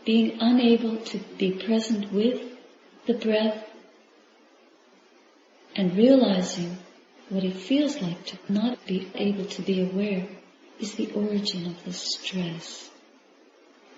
Being 0.06 0.38
unable 0.40 0.96
to 0.96 1.18
be 1.38 1.52
present 1.52 2.14
with 2.14 2.42
the 3.06 3.14
breath 3.14 3.70
and 5.76 5.98
realizing 5.98 6.78
what 7.28 7.44
it 7.44 7.58
feels 7.58 8.02
like 8.02 8.26
to 8.28 8.38
not 8.48 8.86
be 8.86 9.12
able 9.16 9.44
to 9.48 9.62
be 9.62 9.82
aware 9.82 10.26
is 10.80 10.96
the 10.96 11.12
origin 11.12 11.66
of 11.66 11.84
the 11.84 11.92
stress 11.92 12.90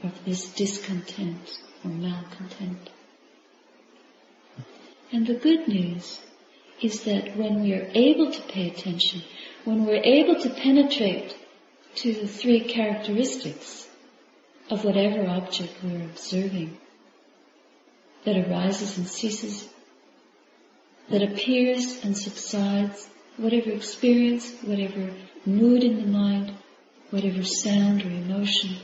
of 0.01 0.25
this 0.25 0.51
discontent 0.55 1.55
or 1.85 1.91
malcontent. 1.91 2.89
And 5.11 5.27
the 5.27 5.35
good 5.35 5.67
news 5.67 6.21
is 6.81 7.03
that 7.03 7.37
when 7.37 7.61
we 7.61 7.75
are 7.75 7.87
able 7.93 8.31
to 8.31 8.41
pay 8.41 8.71
attention, 8.71 9.21
when 9.63 9.85
we're 9.85 10.01
able 10.03 10.41
to 10.41 10.49
penetrate 10.49 11.37
to 11.95 12.13
the 12.13 12.27
three 12.27 12.61
characteristics 12.61 13.87
of 14.69 14.83
whatever 14.83 15.27
object 15.27 15.73
we're 15.83 16.03
observing 16.03 16.77
that 18.25 18.37
arises 18.47 18.97
and 18.97 19.07
ceases, 19.07 19.67
that 21.09 21.21
appears 21.21 22.03
and 22.03 22.17
subsides, 22.17 23.09
whatever 23.37 23.71
experience, 23.71 24.51
whatever 24.61 25.13
mood 25.45 25.83
in 25.83 25.97
the 25.97 26.07
mind, 26.07 26.53
whatever 27.09 27.43
sound 27.43 28.01
or 28.01 28.09
emotion, 28.09 28.77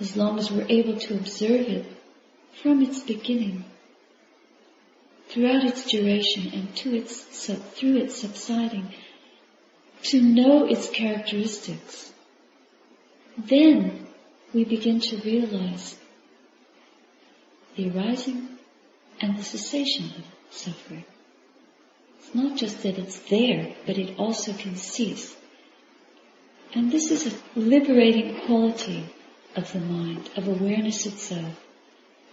as 0.00 0.16
long 0.16 0.38
as 0.38 0.50
we're 0.50 0.66
able 0.68 0.98
to 0.98 1.14
observe 1.14 1.66
it 1.66 1.86
from 2.62 2.82
its 2.82 3.00
beginning, 3.00 3.64
throughout 5.28 5.64
its 5.64 5.86
duration 5.86 6.52
and 6.54 6.74
to 6.76 6.94
its, 6.96 7.48
through 7.74 7.96
its 7.96 8.16
subsiding, 8.20 8.94
to 10.04 10.20
know 10.20 10.66
its 10.66 10.88
characteristics, 10.90 12.12
then 13.36 14.06
we 14.54 14.64
begin 14.64 15.00
to 15.00 15.16
realize 15.18 15.96
the 17.76 17.90
arising 17.90 18.48
and 19.20 19.36
the 19.36 19.44
cessation 19.44 20.06
of 20.16 20.24
suffering. 20.50 21.04
It's 22.18 22.34
not 22.34 22.56
just 22.56 22.82
that 22.82 22.98
it's 22.98 23.18
there, 23.30 23.74
but 23.86 23.98
it 23.98 24.18
also 24.18 24.52
can 24.52 24.76
cease. 24.76 25.36
And 26.74 26.90
this 26.90 27.10
is 27.10 27.26
a 27.26 27.58
liberating 27.58 28.40
quality 28.46 29.06
of 29.54 29.72
the 29.72 29.80
mind, 29.80 30.28
of 30.36 30.48
awareness 30.48 31.06
itself. 31.06 31.60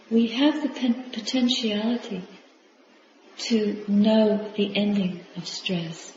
We 0.09 0.27
have 0.27 0.61
the 0.61 0.93
potentiality 1.13 2.23
to 3.37 3.85
know 3.87 4.51
the 4.55 4.75
ending 4.75 5.25
of 5.37 5.47
stress. 5.47 6.13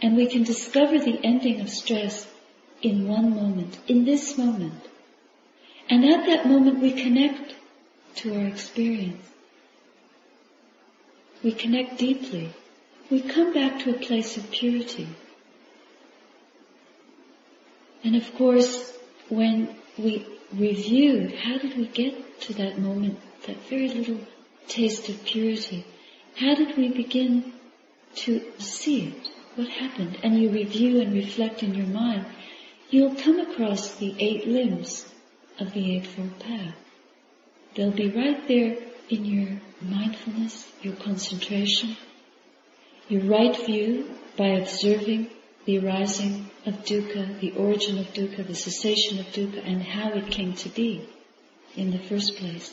And 0.00 0.16
we 0.16 0.26
can 0.26 0.44
discover 0.44 0.98
the 0.98 1.20
ending 1.24 1.60
of 1.60 1.68
stress 1.68 2.26
in 2.82 3.08
one 3.08 3.34
moment, 3.34 3.78
in 3.88 4.04
this 4.04 4.38
moment. 4.38 4.88
And 5.90 6.04
at 6.04 6.26
that 6.26 6.46
moment 6.46 6.80
we 6.80 6.92
connect 6.92 7.54
to 8.16 8.34
our 8.34 8.46
experience. 8.46 9.24
We 11.42 11.52
connect 11.52 11.98
deeply. 11.98 12.52
We 13.10 13.22
come 13.22 13.54
back 13.54 13.80
to 13.80 13.90
a 13.90 13.98
place 13.98 14.36
of 14.36 14.50
purity. 14.50 15.08
And 18.04 18.16
of 18.16 18.34
course, 18.34 18.96
when 19.28 19.74
we 19.96 20.26
review 20.52 21.32
how 21.42 21.58
did 21.58 21.76
we 21.76 21.86
get 21.86 22.40
to 22.42 22.54
that 22.54 22.78
moment, 22.78 23.18
that 23.46 23.56
very 23.68 23.88
little 23.88 24.20
taste 24.66 25.08
of 25.08 25.24
purity? 25.24 25.84
How 26.36 26.54
did 26.54 26.76
we 26.76 26.88
begin 26.88 27.52
to 28.16 28.42
see 28.58 29.08
it? 29.08 29.37
What 29.58 29.70
happened? 29.70 30.18
And 30.22 30.40
you 30.40 30.50
review 30.50 31.00
and 31.00 31.12
reflect 31.12 31.64
in 31.64 31.74
your 31.74 31.88
mind, 31.88 32.24
you'll 32.90 33.16
come 33.16 33.40
across 33.40 33.96
the 33.96 34.14
eight 34.20 34.46
limbs 34.46 35.04
of 35.58 35.72
the 35.72 35.96
Eightfold 35.96 36.38
Path. 36.38 36.76
They'll 37.74 37.90
be 37.90 38.08
right 38.08 38.46
there 38.46 38.76
in 39.08 39.24
your 39.24 39.60
mindfulness, 39.80 40.70
your 40.80 40.94
concentration, 40.94 41.96
your 43.08 43.22
right 43.22 43.56
view 43.66 44.08
by 44.36 44.50
observing 44.50 45.28
the 45.64 45.80
arising 45.80 46.48
of 46.64 46.84
dukkha, 46.84 47.40
the 47.40 47.50
origin 47.54 47.98
of 47.98 48.06
dukkha, 48.14 48.46
the 48.46 48.54
cessation 48.54 49.18
of 49.18 49.26
dukkha, 49.32 49.66
and 49.66 49.82
how 49.82 50.10
it 50.10 50.30
came 50.30 50.52
to 50.52 50.68
be 50.68 51.04
in 51.74 51.90
the 51.90 51.98
first 51.98 52.36
place. 52.36 52.72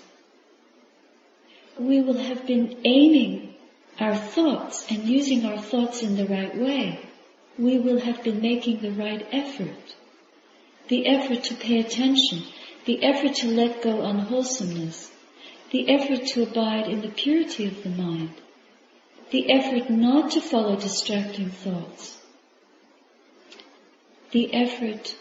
We 1.79 2.01
will 2.01 2.19
have 2.19 2.45
been 2.45 2.77
aiming 2.85 3.54
our 3.99 4.15
thoughts 4.15 4.85
and 4.89 5.03
using 5.03 5.45
our 5.45 5.57
thoughts 5.57 6.01
in 6.03 6.15
the 6.15 6.25
right 6.25 6.55
way, 6.57 6.99
we 7.57 7.79
will 7.79 7.99
have 7.99 8.23
been 8.23 8.41
making 8.41 8.81
the 8.81 8.91
right 8.91 9.25
effort. 9.31 9.95
The 10.87 11.07
effort 11.07 11.43
to 11.45 11.55
pay 11.55 11.79
attention, 11.79 12.43
the 12.85 13.03
effort 13.03 13.35
to 13.35 13.47
let 13.47 13.81
go 13.81 14.01
unwholesomeness, 14.01 15.11
the 15.71 15.89
effort 15.89 16.27
to 16.27 16.43
abide 16.43 16.87
in 16.87 17.01
the 17.01 17.09
purity 17.09 17.65
of 17.65 17.83
the 17.83 17.89
mind, 17.89 18.33
the 19.31 19.51
effort 19.51 19.89
not 19.89 20.31
to 20.31 20.41
follow 20.41 20.75
distracting 20.75 21.49
thoughts, 21.49 22.21
the 24.31 24.53
effort 24.53 25.15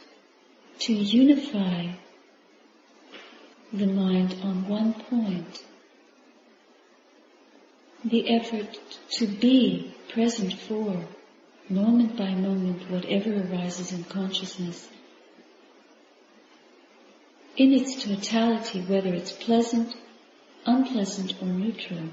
to 0.81 0.93
unify 0.93 1.93
the 3.73 3.87
mind 3.87 4.37
on 4.43 4.69
one 4.69 4.93
point, 4.95 5.63
the 8.05 8.29
effort 8.35 8.79
to 9.11 9.27
be 9.27 9.95
present 10.09 10.53
for 10.53 11.05
moment 11.69 12.17
by 12.17 12.35
moment 12.35 12.91
whatever 12.91 13.31
arises 13.31 13.93
in 13.93 14.05
consciousness 14.05 14.89
in 17.57 17.73
its 17.73 18.05
totality, 18.05 18.81
whether 18.83 19.15
it's 19.15 19.33
pleasant, 19.33 19.95
unpleasant, 20.67 21.35
or 21.41 21.47
neutral. 21.47 22.09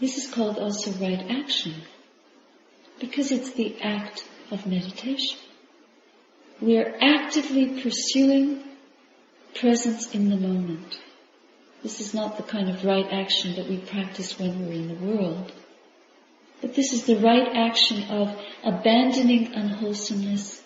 This 0.00 0.18
is 0.18 0.30
called 0.30 0.58
also 0.58 0.90
right 0.92 1.24
action 1.30 1.74
because 3.00 3.32
it's 3.32 3.52
the 3.52 3.80
act 3.80 4.26
of 4.50 4.66
meditation. 4.66 5.38
We 6.60 6.78
are 6.78 6.96
actively 7.00 7.80
pursuing 7.82 8.62
presence 9.54 10.14
in 10.14 10.28
the 10.28 10.36
moment. 10.36 10.98
This 11.86 12.00
is 12.00 12.14
not 12.14 12.36
the 12.36 12.42
kind 12.42 12.68
of 12.68 12.84
right 12.84 13.06
action 13.12 13.54
that 13.54 13.68
we 13.68 13.76
practice 13.76 14.40
when 14.40 14.66
we're 14.66 14.72
in 14.72 14.88
the 14.88 15.06
world. 15.06 15.52
But 16.60 16.74
this 16.74 16.92
is 16.92 17.04
the 17.04 17.14
right 17.14 17.46
action 17.54 18.10
of 18.10 18.36
abandoning 18.64 19.54
unwholesomeness 19.54 20.64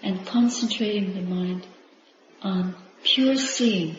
and 0.00 0.24
concentrating 0.24 1.12
the 1.12 1.22
mind 1.22 1.66
on 2.40 2.76
pure 3.02 3.34
seeing. 3.34 3.96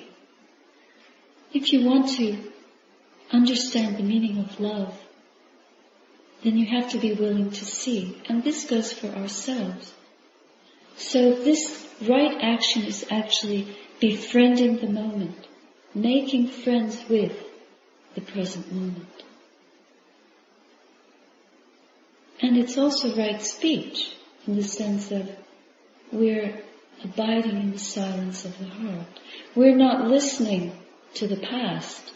If 1.54 1.74
you 1.74 1.84
want 1.84 2.08
to 2.20 2.38
understand 3.34 3.98
the 3.98 4.04
meaning 4.04 4.38
of 4.40 4.58
love, 4.58 4.98
then 6.42 6.58
you 6.58 6.68
have 6.68 6.90
to 6.92 7.00
be 7.00 7.12
willing 7.12 7.52
to 7.52 7.66
see. 7.66 8.22
And 8.30 8.46
this 8.46 8.64
goes 8.64 8.94
for 8.94 9.08
ourselves. 9.08 9.94
So 10.96 11.34
this 11.34 11.86
right 12.02 12.38
action 12.40 12.84
is 12.84 13.06
actually 13.12 13.76
befriending 14.00 14.78
the 14.78 14.88
moment, 14.88 15.36
making 15.96 16.48
friends 16.48 17.04
with 17.10 17.34
the 18.14 18.22
present 18.22 18.72
moment. 18.72 19.24
And 22.42 22.58
it's 22.58 22.78
also 22.78 23.16
right 23.16 23.42
speech 23.42 24.14
in 24.46 24.58
the 24.58 24.64
sense 24.64 25.12
of 25.12 25.30
we're 26.12 26.62
abiding 27.04 27.58
in 27.58 27.72
the 27.72 27.80
silence 27.80 28.46
of 28.46 28.58
the 28.60 28.66
heart. 28.66 29.08
We're 29.56 29.76
not 29.76 30.08
listening 30.08 30.78
to 31.16 31.28
the 31.28 31.38
past. 31.38 32.14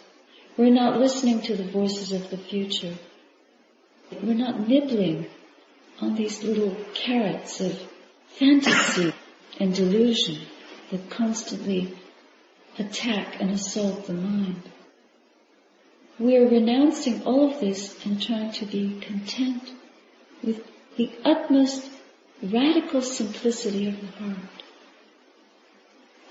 We're 0.57 0.73
not 0.73 0.99
listening 0.99 1.41
to 1.43 1.55
the 1.55 1.71
voices 1.71 2.11
of 2.11 2.29
the 2.29 2.37
future. 2.37 2.95
We're 4.21 4.33
not 4.33 4.67
nibbling 4.67 5.27
on 6.01 6.15
these 6.15 6.43
little 6.43 6.75
carrots 6.93 7.61
of 7.61 7.79
fantasy 8.27 9.13
and 9.59 9.73
delusion 9.73 10.39
that 10.91 11.09
constantly 11.09 11.93
attack 12.79 13.39
and 13.39 13.51
assault 13.51 14.07
the 14.07 14.13
mind. 14.13 14.63
We 16.17 16.37
are 16.37 16.47
renouncing 16.47 17.23
all 17.23 17.51
of 17.51 17.59
this 17.59 18.05
and 18.05 18.21
trying 18.21 18.51
to 18.53 18.65
be 18.65 18.99
content 18.99 19.71
with 20.43 20.65
the 20.97 21.11
utmost 21.23 21.89
radical 22.41 23.01
simplicity 23.01 23.87
of 23.87 23.99
the 24.01 24.07
heart. 24.07 24.63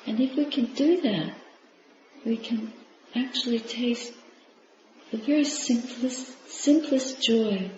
And 0.06 0.20
if 0.20 0.36
we 0.36 0.46
can 0.46 0.66
do 0.74 1.00
that, 1.02 1.34
we 2.24 2.36
can 2.36 2.72
actually 3.14 3.60
taste 3.60 4.12
the 5.10 5.18
very 5.18 5.44
simplest, 5.44 6.50
simplest 6.50 7.22
joy 7.22 7.70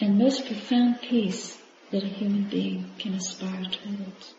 and 0.00 0.18
most 0.18 0.46
profound 0.46 1.00
peace 1.00 1.58
that 1.90 2.02
a 2.02 2.08
human 2.08 2.44
being 2.48 2.90
can 2.98 3.14
aspire 3.14 3.64
towards. 3.64 4.34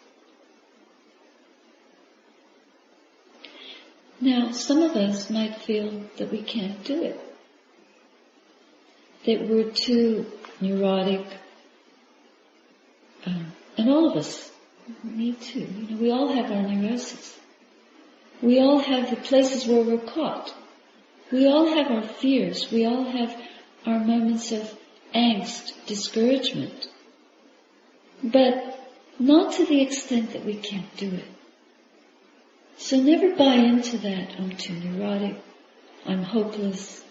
Now, 4.25 4.49
some 4.53 4.81
of 4.81 4.95
us 4.95 5.29
might 5.29 5.55
feel 5.61 6.01
that 6.17 6.31
we 6.31 6.41
can't 6.41 6.83
do 6.83 7.03
it. 7.03 7.19
That 9.27 9.47
we're 9.47 9.69
too 9.69 10.25
neurotic, 10.59 11.27
uh, 13.23 13.43
and 13.77 13.87
all 13.87 14.09
of 14.09 14.17
us, 14.17 14.51
me 15.03 15.33
too, 15.33 15.59
you 15.59 15.91
know, 15.91 16.01
we 16.01 16.09
all 16.09 16.33
have 16.33 16.51
our 16.51 16.63
neurosis. 16.63 17.37
We 18.41 18.59
all 18.59 18.79
have 18.79 19.11
the 19.11 19.15
places 19.17 19.67
where 19.67 19.83
we're 19.83 19.99
caught. 19.99 20.51
We 21.31 21.45
all 21.47 21.67
have 21.67 21.91
our 21.91 22.07
fears. 22.07 22.71
We 22.71 22.83
all 22.87 23.03
have 23.03 23.39
our 23.85 23.99
moments 23.99 24.51
of 24.51 24.75
angst, 25.13 25.85
discouragement. 25.85 26.87
But 28.23 28.79
not 29.19 29.53
to 29.53 29.67
the 29.67 29.83
extent 29.83 30.33
that 30.33 30.45
we 30.45 30.55
can't 30.55 30.97
do 30.97 31.11
it. 31.11 31.34
So 32.77 32.97
never 32.97 33.35
buy 33.35 33.55
into 33.55 33.97
that, 33.99 34.35
oh, 34.37 34.43
I'm 34.43 34.57
too 34.57 34.73
neurotic, 34.73 35.37
I'm 36.05 36.23
hopeless. 36.23 37.03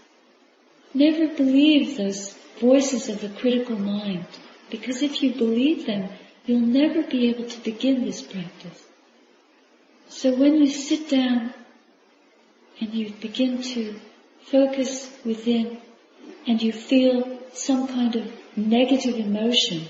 Never 0.92 1.28
believe 1.28 1.96
those 1.96 2.34
voices 2.60 3.08
of 3.08 3.20
the 3.20 3.30
critical 3.30 3.76
mind, 3.76 4.26
because 4.70 5.02
if 5.02 5.22
you 5.22 5.34
believe 5.34 5.86
them, 5.86 6.10
you'll 6.46 6.60
never 6.60 7.02
be 7.02 7.28
able 7.30 7.48
to 7.48 7.60
begin 7.60 8.04
this 8.04 8.22
practice. 8.22 8.84
So 10.08 10.34
when 10.34 10.56
you 10.56 10.66
sit 10.66 11.08
down 11.08 11.52
and 12.80 12.94
you 12.94 13.10
begin 13.20 13.62
to 13.62 13.98
focus 14.42 15.10
within 15.24 15.80
and 16.46 16.62
you 16.62 16.72
feel 16.72 17.40
some 17.52 17.88
kind 17.88 18.14
of 18.14 18.30
negative 18.56 19.16
emotion 19.16 19.88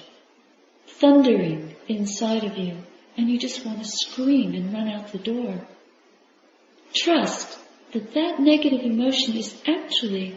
thundering 0.86 1.74
inside 1.88 2.44
of 2.44 2.56
you 2.56 2.76
and 3.16 3.28
you 3.28 3.38
just 3.38 3.64
want 3.64 3.78
to 3.78 3.88
scream 3.88 4.54
and 4.54 4.72
run 4.72 4.88
out 4.88 5.12
the 5.12 5.18
door. 5.18 5.66
Trust 6.94 7.58
that 7.92 8.14
that 8.14 8.40
negative 8.40 8.82
emotion 8.82 9.36
is 9.36 9.54
actually 9.66 10.36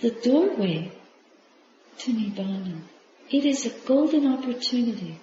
the 0.00 0.10
doorway 0.10 0.92
to 1.98 2.12
Nibbana. 2.12 2.80
It 3.30 3.44
is 3.44 3.64
a 3.64 3.86
golden 3.86 4.32
opportunity 4.32 5.20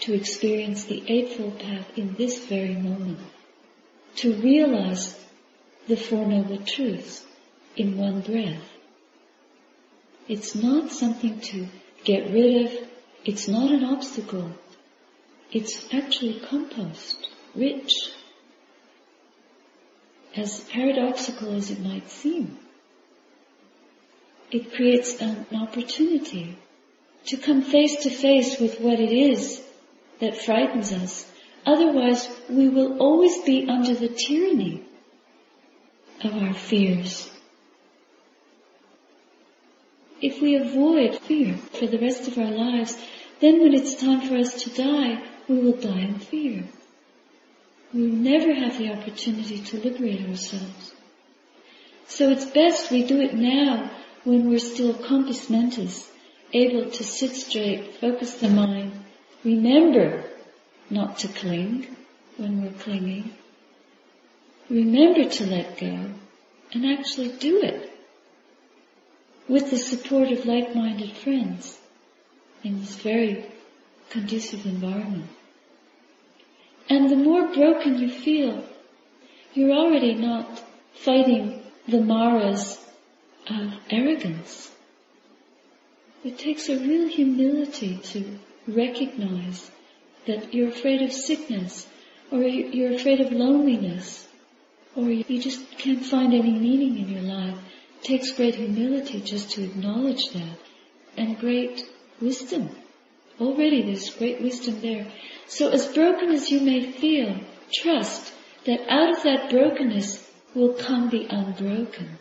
to 0.00 0.14
experience 0.14 0.84
the 0.84 1.02
Eightfold 1.08 1.58
Path 1.58 1.98
in 1.98 2.14
this 2.14 2.46
very 2.46 2.76
moment, 2.76 3.18
to 4.16 4.34
realize 4.34 5.18
the 5.88 5.96
Four 5.96 6.26
Noble 6.26 6.58
Truths 6.58 7.26
in 7.76 7.96
one 7.96 8.20
breath. 8.20 8.62
It's 10.28 10.54
not 10.54 10.92
something 10.92 11.40
to 11.40 11.66
get 12.04 12.30
rid 12.30 12.66
of, 12.66 12.88
it's 13.24 13.48
not 13.48 13.72
an 13.72 13.84
obstacle, 13.84 14.52
it's 15.50 15.86
actually 15.92 16.40
compost, 16.40 17.28
rich, 17.54 17.92
as 20.36 20.60
paradoxical 20.60 21.54
as 21.54 21.70
it 21.70 21.80
might 21.80 22.10
seem. 22.10 22.58
It 24.50 24.74
creates 24.74 25.20
an 25.20 25.46
opportunity 25.54 26.56
to 27.26 27.36
come 27.36 27.62
face 27.62 27.96
to 28.02 28.10
face 28.10 28.58
with 28.58 28.80
what 28.80 29.00
it 29.00 29.12
is 29.12 29.62
that 30.20 30.36
frightens 30.36 30.92
us. 30.92 31.30
Otherwise, 31.66 32.28
we 32.48 32.68
will 32.68 32.98
always 32.98 33.38
be 33.42 33.68
under 33.68 33.94
the 33.94 34.08
tyranny 34.08 34.82
of 36.22 36.34
our 36.34 36.54
fears. 36.54 37.30
If 40.20 40.40
we 40.40 40.56
avoid 40.56 41.18
fear 41.20 41.56
for 41.56 41.86
the 41.86 41.98
rest 41.98 42.26
of 42.26 42.38
our 42.38 42.50
lives, 42.50 42.96
then 43.40 43.60
when 43.60 43.74
it's 43.74 44.00
time 44.00 44.22
for 44.22 44.36
us 44.36 44.62
to 44.64 44.70
die, 44.70 45.22
we 45.48 45.58
will 45.58 45.76
die 45.76 46.00
in 46.00 46.18
fear. 46.18 46.64
We 47.92 48.02
will 48.02 48.16
never 48.16 48.52
have 48.54 48.76
the 48.78 48.92
opportunity 48.92 49.60
to 49.60 49.80
liberate 49.80 50.28
ourselves. 50.28 50.92
So 52.06 52.30
it's 52.30 52.44
best 52.44 52.90
we 52.90 53.04
do 53.04 53.20
it 53.20 53.34
now 53.34 53.90
when 54.24 54.50
we're 54.50 54.58
still 54.58 54.92
compos 54.94 55.48
mentis, 55.48 56.10
able 56.52 56.90
to 56.90 57.04
sit 57.04 57.32
straight, 57.32 57.94
focus 57.96 58.34
the 58.34 58.48
mind, 58.48 58.92
remember 59.44 60.24
not 60.90 61.18
to 61.18 61.28
cling 61.28 61.86
when 62.36 62.62
we're 62.62 62.78
clinging, 62.78 63.32
remember 64.68 65.28
to 65.28 65.46
let 65.46 65.78
go, 65.78 66.10
and 66.72 66.86
actually 66.86 67.28
do 67.28 67.62
it 67.62 67.90
with 69.48 69.70
the 69.70 69.78
support 69.78 70.30
of 70.30 70.44
like-minded 70.44 71.16
friends 71.16 71.78
in 72.62 72.80
this 72.80 72.96
very 72.96 73.46
conducive 74.10 74.66
environment. 74.66 75.28
And 76.88 77.10
the 77.10 77.16
more 77.16 77.48
broken 77.48 77.98
you 77.98 78.08
feel, 78.08 78.64
you're 79.54 79.72
already 79.72 80.14
not 80.14 80.62
fighting 80.94 81.62
the 81.86 82.00
maras 82.00 82.78
of 83.48 83.74
arrogance. 83.90 84.70
It 86.24 86.38
takes 86.38 86.68
a 86.68 86.78
real 86.78 87.08
humility 87.08 87.98
to 88.12 88.38
recognize 88.66 89.70
that 90.26 90.52
you're 90.52 90.68
afraid 90.68 91.02
of 91.02 91.12
sickness, 91.12 91.86
or 92.30 92.42
you're 92.42 92.94
afraid 92.94 93.20
of 93.20 93.32
loneliness, 93.32 94.26
or 94.96 95.04
you 95.10 95.40
just 95.40 95.78
can't 95.78 96.04
find 96.04 96.34
any 96.34 96.52
meaning 96.52 96.98
in 96.98 97.08
your 97.08 97.22
life. 97.22 97.58
It 98.00 98.04
takes 98.04 98.32
great 98.32 98.56
humility 98.56 99.20
just 99.20 99.50
to 99.52 99.64
acknowledge 99.64 100.30
that, 100.32 100.58
and 101.16 101.38
great 101.38 101.84
wisdom. 102.20 102.70
Already 103.40 103.82
there's 103.82 104.10
great 104.10 104.40
wisdom 104.40 104.80
there. 104.80 105.06
So 105.46 105.70
as 105.70 105.86
broken 105.86 106.30
as 106.30 106.50
you 106.50 106.60
may 106.60 106.90
feel, 106.90 107.40
trust 107.72 108.32
that 108.64 108.80
out 108.88 109.16
of 109.16 109.22
that 109.22 109.50
brokenness 109.50 110.28
will 110.54 110.74
come 110.74 111.08
the 111.10 111.26
unbroken. 111.30 112.18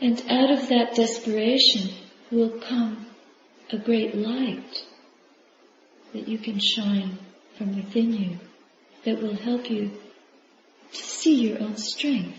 And 0.00 0.22
out 0.28 0.50
of 0.50 0.68
that 0.68 0.94
desperation 0.94 1.90
will 2.30 2.60
come 2.60 3.06
a 3.70 3.78
great 3.78 4.14
light 4.14 4.84
that 6.12 6.28
you 6.28 6.38
can 6.38 6.58
shine 6.58 7.18
from 7.56 7.76
within 7.76 8.14
you 8.14 8.38
that 9.04 9.20
will 9.20 9.36
help 9.36 9.68
you 9.68 9.90
to 10.92 11.02
see 11.02 11.48
your 11.48 11.60
own 11.60 11.76
strength. 11.76 12.38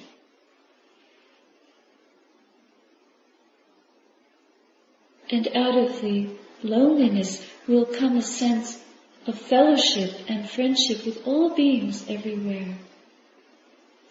And 5.29 5.47
out 5.55 5.77
of 5.77 6.01
the 6.01 6.29
loneliness 6.63 7.45
will 7.67 7.85
come 7.85 8.17
a 8.17 8.21
sense 8.21 8.79
of 9.27 9.37
fellowship 9.37 10.11
and 10.27 10.49
friendship 10.49 11.05
with 11.05 11.27
all 11.27 11.55
beings 11.55 12.05
everywhere, 12.09 12.75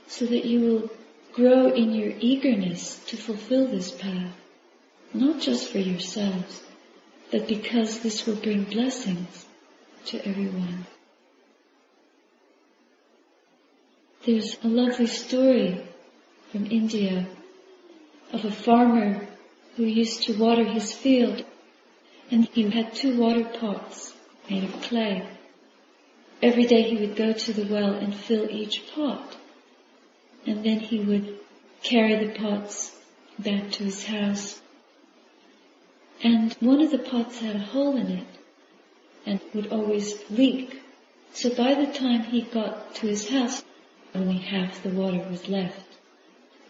so 0.06 0.26
that 0.26 0.44
you 0.44 0.60
will 0.60 0.90
grow 1.32 1.72
in 1.72 1.92
your 1.92 2.12
eagerness 2.20 2.98
to 3.06 3.16
fulfill 3.16 3.66
this 3.66 3.90
path, 3.90 4.34
not 5.12 5.40
just 5.40 5.70
for 5.70 5.78
yourselves, 5.78 6.62
but 7.30 7.48
because 7.48 8.00
this 8.00 8.26
will 8.26 8.36
bring 8.36 8.64
blessings 8.64 9.46
to 10.06 10.24
everyone. 10.26 10.86
There's 14.24 14.56
a 14.62 14.68
lovely 14.68 15.06
story 15.06 15.82
from 16.52 16.66
India 16.66 17.26
of 18.32 18.44
a 18.44 18.50
farmer 18.50 19.26
who 19.78 19.84
used 19.84 20.24
to 20.24 20.36
water 20.36 20.64
his 20.64 20.92
field 20.92 21.44
and 22.32 22.48
he 22.48 22.68
had 22.68 22.92
two 22.92 23.16
water 23.16 23.44
pots 23.44 24.12
made 24.50 24.64
of 24.64 24.82
clay. 24.82 25.24
Every 26.42 26.66
day 26.66 26.82
he 26.82 26.96
would 26.96 27.14
go 27.14 27.32
to 27.32 27.52
the 27.52 27.72
well 27.72 27.92
and 27.92 28.12
fill 28.12 28.50
each 28.50 28.82
pot 28.92 29.36
and 30.44 30.64
then 30.64 30.80
he 30.80 30.98
would 30.98 31.38
carry 31.84 32.26
the 32.26 32.34
pots 32.36 32.92
back 33.38 33.70
to 33.70 33.84
his 33.84 34.04
house. 34.04 34.60
And 36.24 36.52
one 36.54 36.80
of 36.80 36.90
the 36.90 36.98
pots 36.98 37.38
had 37.38 37.54
a 37.54 37.60
hole 37.60 37.96
in 37.96 38.08
it 38.08 38.26
and 39.26 39.40
would 39.54 39.68
always 39.68 40.28
leak. 40.28 40.82
So 41.34 41.54
by 41.54 41.74
the 41.74 41.92
time 41.92 42.24
he 42.24 42.42
got 42.42 42.96
to 42.96 43.06
his 43.06 43.28
house, 43.28 43.62
only 44.12 44.38
half 44.38 44.82
the 44.82 44.90
water 44.90 45.24
was 45.30 45.48
left. 45.48 45.86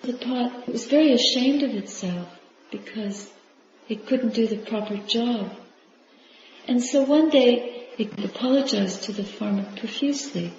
The 0.02 0.12
pot 0.12 0.68
was 0.68 0.84
very 0.84 1.12
ashamed 1.14 1.62
of 1.62 1.70
itself 1.70 2.37
because 2.70 3.30
it 3.88 4.06
couldn't 4.06 4.34
do 4.34 4.46
the 4.46 4.58
proper 4.58 4.96
job. 4.96 5.52
And 6.66 6.82
so 6.82 7.02
one 7.02 7.30
day 7.30 7.88
it 7.98 8.22
apologized 8.24 9.04
to 9.04 9.12
the 9.12 9.24
farmer 9.24 9.66
profusely 9.76 10.52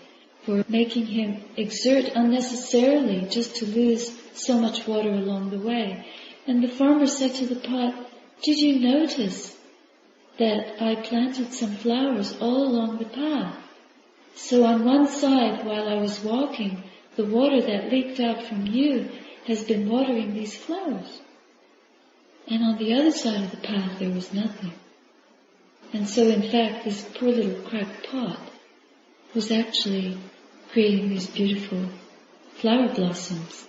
for 0.43 0.65
making 0.67 1.05
him 1.05 1.43
exert 1.55 2.05
unnecessarily 2.15 3.27
just 3.29 3.57
to 3.57 3.65
lose 3.65 4.17
so 4.33 4.59
much 4.59 4.87
water 4.87 5.11
along 5.11 5.51
the 5.51 5.59
way. 5.59 6.05
And 6.47 6.63
the 6.63 6.67
farmer 6.69 7.05
said 7.05 7.35
to 7.35 7.45
the 7.45 7.59
pot, 7.59 8.09
did 8.41 8.57
you 8.57 8.79
notice 8.79 9.55
that 10.37 10.81
I 10.81 10.95
planted 10.95 11.53
some 11.53 11.75
flowers 11.75 12.35
all 12.39 12.63
along 12.63 12.97
the 12.97 13.05
path? 13.05 13.55
So 14.35 14.63
on 14.63 14.85
one 14.85 15.07
side, 15.07 15.65
while 15.65 15.87
I 15.87 15.95
was 15.95 16.23
walking, 16.23 16.83
the 17.15 17.25
water 17.25 17.61
that 17.61 17.91
leaked 17.91 18.19
out 18.19 18.43
from 18.43 18.65
you 18.65 19.09
has 19.45 19.63
been 19.63 19.89
watering 19.89 20.33
these 20.33 20.55
flowers. 20.55 21.19
And 22.49 22.63
on 22.63 22.77
the 22.77 22.93
other 22.93 23.11
side 23.11 23.43
of 23.43 23.51
the 23.51 23.57
path 23.57 23.99
there 23.99 24.09
was 24.09 24.33
nothing. 24.33 24.73
And 25.93 26.07
so 26.07 26.23
in 26.23 26.41
fact 26.41 26.85
this 26.85 27.07
poor 27.15 27.29
little 27.29 27.61
cracked 27.61 28.07
pot 28.09 28.39
was 29.35 29.51
actually 29.51 30.17
creating 30.71 31.09
these 31.09 31.27
beautiful 31.27 31.89
flower 32.55 32.93
blossoms 32.93 33.67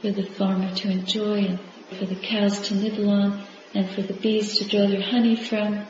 for 0.00 0.10
the 0.10 0.24
farmer 0.24 0.74
to 0.74 0.90
enjoy 0.90 1.44
and 1.44 1.58
for 1.98 2.06
the 2.06 2.16
cows 2.16 2.60
to 2.68 2.74
nibble 2.74 3.10
on 3.10 3.42
and 3.74 3.88
for 3.90 4.02
the 4.02 4.14
bees 4.14 4.58
to 4.58 4.68
draw 4.68 4.86
their 4.86 5.02
honey 5.02 5.36
from. 5.36 5.86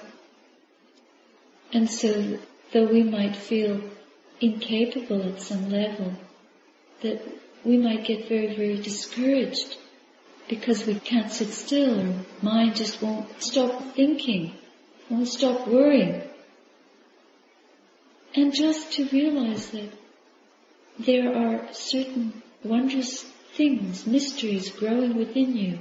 And 1.72 1.88
so 1.88 2.38
though 2.72 2.86
we 2.86 3.02
might 3.02 3.36
feel 3.36 3.80
incapable 4.40 5.22
at 5.22 5.40
some 5.40 5.70
level, 5.70 6.14
that 7.02 7.22
we 7.64 7.76
might 7.76 8.04
get 8.04 8.28
very, 8.28 8.54
very 8.56 8.80
discouraged 8.80 9.76
because 10.48 10.86
we 10.86 10.94
can't 10.94 11.30
sit 11.30 11.48
still, 11.48 12.00
our 12.00 12.14
mind 12.42 12.76
just 12.76 13.02
won't 13.02 13.42
stop 13.42 13.94
thinking, 13.94 14.52
won't 15.10 15.28
stop 15.28 15.66
worrying. 15.66 16.22
And 18.34 18.54
just 18.54 18.92
to 18.94 19.08
realize 19.08 19.70
that 19.70 19.90
there 20.98 21.34
are 21.34 21.72
certain 21.72 22.42
wondrous 22.62 23.22
things, 23.54 24.06
mysteries 24.06 24.70
growing 24.70 25.16
within 25.16 25.56
you, 25.56 25.78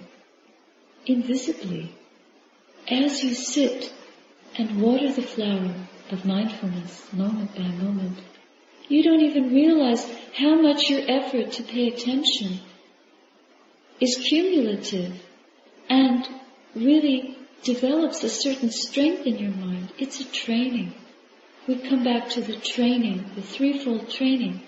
invisibly, 1.06 1.94
as 2.88 3.24
you 3.24 3.34
sit 3.34 3.94
and 4.58 4.82
water 4.82 5.12
the 5.12 5.22
flower 5.22 5.74
of 6.12 6.26
mindfulness 6.26 7.12
moment 7.12 7.56
by 7.56 7.64
moment. 7.64 8.18
You 8.88 9.04
don't 9.04 9.22
even 9.22 9.54
realize 9.54 10.08
how 10.34 10.56
much 10.56 10.90
your 10.90 11.02
effort 11.08 11.54
to 11.54 11.64
pay 11.64 11.88
attention 11.88 12.60
is 14.00 14.16
cumulative 14.18 15.22
and 15.90 16.28
really 16.76 17.38
develops 17.64 18.24
a 18.24 18.30
certain 18.30 18.70
strength 18.70 19.26
in 19.26 19.38
your 19.38 19.52
mind. 19.52 19.92
It's 19.98 20.20
a 20.20 20.32
training. 20.32 20.94
We 21.68 21.80
come 21.80 22.04
back 22.04 22.30
to 22.32 22.42
the 22.42 22.58
training, 22.58 23.32
the 23.36 23.42
threefold 23.42 24.10
training. 24.10 24.62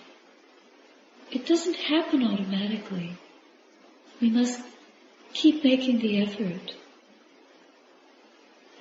It 1.32 1.46
doesn't 1.46 1.76
happen 1.76 2.24
automatically. 2.24 3.18
We 4.22 4.30
must 4.30 4.62
keep 5.34 5.64
making 5.64 6.00
the 6.00 6.24
effort. 6.24 6.76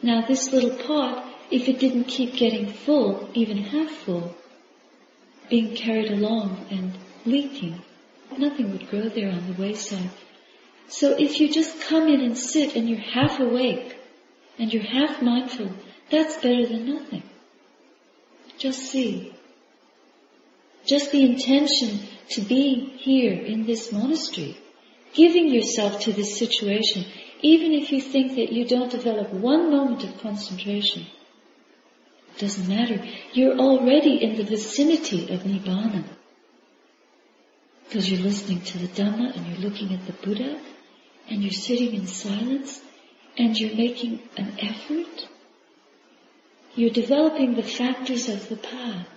Now 0.02 0.26
this 0.26 0.52
little 0.52 0.76
pot, 0.76 1.26
if 1.50 1.68
it 1.68 1.78
didn't 1.78 2.04
keep 2.04 2.34
getting 2.34 2.72
full, 2.72 3.28
even 3.34 3.58
half 3.58 3.90
full, 3.90 4.34
being 5.50 5.74
carried 5.74 6.12
along 6.12 6.66
and 6.70 6.92
leaking, 7.24 7.82
nothing 8.38 8.70
would 8.72 8.88
grow 8.88 9.08
there 9.08 9.30
on 9.30 9.46
the 9.46 9.60
wayside. 9.60 10.10
So 10.88 11.16
if 11.18 11.40
you 11.40 11.52
just 11.52 11.80
come 11.80 12.08
in 12.08 12.20
and 12.20 12.38
sit 12.38 12.76
and 12.76 12.88
you're 12.88 12.98
half 12.98 13.40
awake 13.40 13.96
and 14.58 14.72
you're 14.72 14.82
half 14.82 15.20
mindful, 15.20 15.70
that's 16.10 16.36
better 16.36 16.66
than 16.66 16.94
nothing. 16.94 17.22
Just 18.58 18.82
see. 18.82 19.34
Just 20.86 21.10
the 21.10 21.24
intention 21.24 22.00
to 22.30 22.40
be 22.40 22.94
here 22.98 23.32
in 23.32 23.66
this 23.66 23.92
monastery, 23.92 24.56
giving 25.14 25.48
yourself 25.52 26.00
to 26.02 26.12
this 26.12 26.38
situation, 26.38 27.04
even 27.42 27.72
if 27.72 27.90
you 27.90 28.00
think 28.00 28.36
that 28.36 28.52
you 28.52 28.64
don't 28.64 28.90
develop 28.90 29.32
one 29.32 29.70
moment 29.70 30.04
of 30.04 30.20
concentration, 30.20 31.06
It 32.36 32.40
doesn't 32.40 32.68
matter. 32.68 33.02
You're 33.32 33.58
already 33.58 34.22
in 34.22 34.36
the 34.36 34.44
vicinity 34.44 35.32
of 35.32 35.40
Nibbana. 35.40 36.04
Because 37.84 38.10
you're 38.10 38.20
listening 38.20 38.60
to 38.60 38.78
the 38.78 38.88
Dhamma 38.88 39.34
and 39.34 39.46
you're 39.46 39.70
looking 39.70 39.94
at 39.94 40.06
the 40.06 40.12
Buddha 40.12 40.60
and 41.28 41.42
you're 41.42 41.52
sitting 41.52 41.94
in 41.94 42.06
silence 42.06 42.80
and 43.36 43.58
you're 43.58 43.76
making 43.76 44.20
an 44.36 44.56
effort, 44.60 45.28
you're 46.74 46.90
developing 46.90 47.54
the 47.54 47.62
factors 47.62 48.28
of 48.28 48.48
the 48.48 48.56
path. 48.56 49.08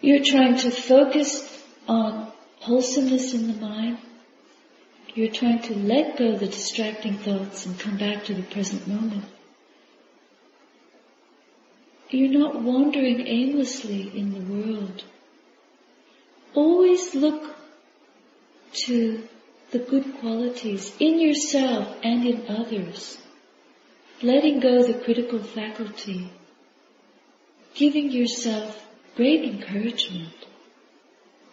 You're 0.00 0.24
trying 0.24 0.56
to 0.58 0.70
focus 0.70 1.64
on 1.88 2.32
wholesomeness 2.60 3.34
in 3.34 3.48
the 3.48 3.66
mind. 3.66 3.98
You're 5.14 5.32
trying 5.32 5.62
to 5.62 5.74
let 5.74 6.18
go 6.18 6.36
the 6.36 6.46
distracting 6.46 7.18
thoughts 7.18 7.66
and 7.66 7.78
come 7.78 7.96
back 7.96 8.24
to 8.24 8.34
the 8.34 8.42
present 8.42 8.86
moment. 8.86 9.24
You're 12.10 12.38
not 12.38 12.62
wandering 12.62 13.26
aimlessly 13.26 14.16
in 14.16 14.32
the 14.32 14.54
world. 14.54 15.04
Always 16.54 17.14
look 17.14 17.54
to 18.86 19.28
the 19.70 19.78
good 19.78 20.18
qualities 20.20 20.94
in 20.98 21.20
yourself 21.20 21.96
and 22.02 22.26
in 22.26 22.46
others, 22.48 23.18
letting 24.22 24.60
go 24.60 24.82
the 24.82 24.98
critical 25.04 25.42
faculty, 25.42 26.30
giving 27.74 28.10
yourself 28.10 28.86
great 29.14 29.44
encouragement 29.44 30.46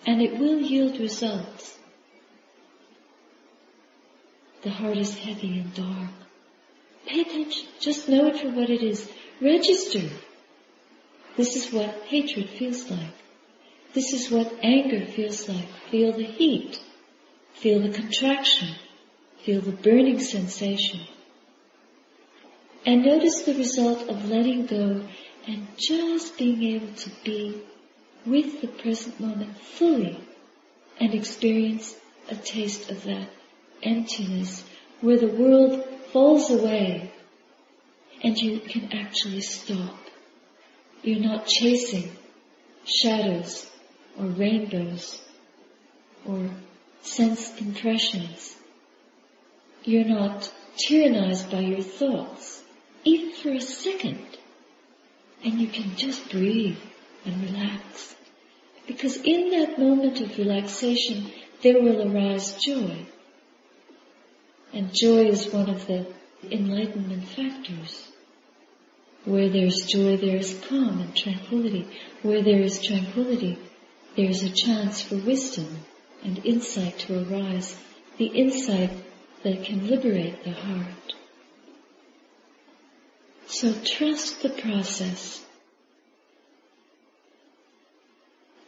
and 0.05 0.21
it 0.21 0.37
will 0.37 0.59
yield 0.59 0.99
results. 0.99 1.77
The 4.61 4.69
heart 4.69 4.97
is 4.97 5.15
heavy 5.15 5.59
and 5.59 5.73
dark. 5.73 6.11
Pay 7.05 7.21
attention. 7.21 7.67
Just 7.79 8.09
know 8.09 8.27
it 8.27 8.39
for 8.39 8.49
what 8.49 8.69
it 8.69 8.81
is. 8.81 9.11
Register. 9.41 10.09
This 11.35 11.55
is 11.55 11.71
what 11.71 12.03
hatred 12.05 12.49
feels 12.49 12.89
like. 12.89 13.13
This 13.93 14.13
is 14.13 14.31
what 14.31 14.51
anger 14.63 15.05
feels 15.05 15.47
like. 15.47 15.67
Feel 15.91 16.13
the 16.13 16.23
heat. 16.23 16.79
Feel 17.55 17.79
the 17.79 17.89
contraction. 17.89 18.75
Feel 19.43 19.61
the 19.61 19.71
burning 19.71 20.19
sensation. 20.19 21.01
And 22.85 23.03
notice 23.03 23.43
the 23.43 23.55
result 23.55 24.07
of 24.09 24.29
letting 24.29 24.65
go 24.65 25.03
and 25.47 25.67
just 25.77 26.37
being 26.37 26.63
able 26.63 26.93
to 26.93 27.09
be 27.23 27.61
with 28.25 28.61
the 28.61 28.67
present 28.67 29.19
moment 29.19 29.57
fully 29.57 30.19
and 30.99 31.13
experience 31.13 31.95
a 32.29 32.35
taste 32.35 32.89
of 32.91 33.03
that 33.03 33.29
emptiness 33.83 34.63
where 35.01 35.17
the 35.17 35.27
world 35.27 35.83
falls 36.11 36.49
away 36.49 37.11
and 38.23 38.37
you 38.37 38.59
can 38.59 38.91
actually 38.91 39.41
stop. 39.41 39.97
You're 41.03 41.19
not 41.19 41.47
chasing 41.47 42.15
shadows 42.85 43.69
or 44.19 44.25
rainbows 44.25 45.21
or 46.25 46.49
sense 47.05 47.55
impressions. 47.59 48.55
You're 49.83 50.05
not 50.05 50.51
tyrannized 50.77 51.51
by 51.51 51.59
your 51.59 51.81
thoughts, 51.81 52.63
even 53.03 53.31
for 53.33 53.51
a 53.51 53.61
second. 53.61 54.25
And 55.43 55.61
you 55.61 55.67
can 55.67 55.95
just 55.95 56.29
breathe 56.31 56.79
and 57.23 57.43
relax. 57.43 58.15
Because 58.87 59.17
in 59.17 59.51
that 59.51 59.77
moment 59.77 60.21
of 60.21 60.37
relaxation, 60.37 61.31
there 61.61 61.81
will 61.81 62.11
arise 62.11 62.55
joy. 62.55 63.05
And 64.73 64.93
joy 64.93 65.27
is 65.27 65.53
one 65.53 65.69
of 65.69 65.85
the 65.87 66.07
enlightenment 66.51 67.27
factors. 67.27 68.11
Where 69.23 69.49
there's 69.49 69.85
joy, 69.85 70.17
there 70.17 70.37
is 70.37 70.59
calm 70.67 70.99
and 70.99 71.15
tranquility. 71.15 71.87
Where 72.21 72.43
there 72.43 72.61
is 72.61 72.81
tranquility, 72.81 73.57
there 74.15 74.29
is 74.29 74.43
a 74.43 74.49
chance 74.49 75.01
for 75.01 75.15
wisdom 75.15 75.85
and 76.25 76.43
insight 76.43 76.97
to 76.99 77.23
arise. 77.23 77.77
The 78.17 78.25
insight 78.25 78.91
that 79.43 79.63
can 79.63 79.87
liberate 79.87 80.43
the 80.43 80.51
heart. 80.51 81.13
So 83.47 83.73
trust 83.83 84.41
the 84.41 84.49
process. 84.49 85.45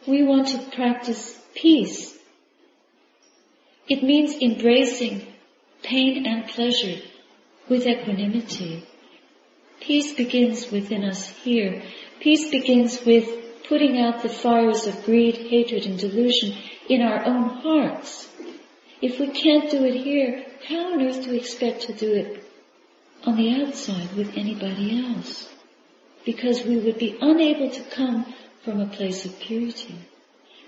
We 0.06 0.22
want 0.22 0.48
to 0.48 0.58
practice 0.70 1.38
peace. 1.54 2.16
It 3.88 4.02
means 4.02 4.34
embracing 4.40 5.26
pain 5.82 6.26
and 6.26 6.46
pleasure 6.46 7.00
with 7.68 7.86
equanimity. 7.86 8.86
Peace 9.80 10.14
begins 10.14 10.70
within 10.70 11.04
us 11.04 11.28
here. 11.28 11.82
Peace 12.20 12.50
begins 12.50 13.04
with 13.04 13.47
putting 13.68 14.00
out 14.00 14.22
the 14.22 14.28
fires 14.28 14.86
of 14.86 15.04
greed, 15.04 15.36
hatred, 15.36 15.86
and 15.86 15.98
delusion 15.98 16.54
in 16.88 17.02
our 17.02 17.24
own 17.24 17.48
hearts. 17.48 18.28
If 19.00 19.20
we 19.20 19.28
can't 19.28 19.70
do 19.70 19.84
it 19.84 19.94
here, 19.94 20.44
how 20.68 20.92
on 20.92 21.02
earth 21.02 21.24
do 21.24 21.30
we 21.30 21.38
expect 21.38 21.82
to 21.82 21.92
do 21.92 22.12
it 22.12 22.44
on 23.24 23.36
the 23.36 23.62
outside 23.62 24.12
with 24.14 24.36
anybody 24.36 25.04
else? 25.04 25.48
Because 26.24 26.64
we 26.64 26.76
would 26.78 26.98
be 26.98 27.16
unable 27.20 27.70
to 27.70 27.82
come 27.84 28.34
from 28.64 28.80
a 28.80 28.86
place 28.86 29.24
of 29.24 29.38
purity. 29.38 29.98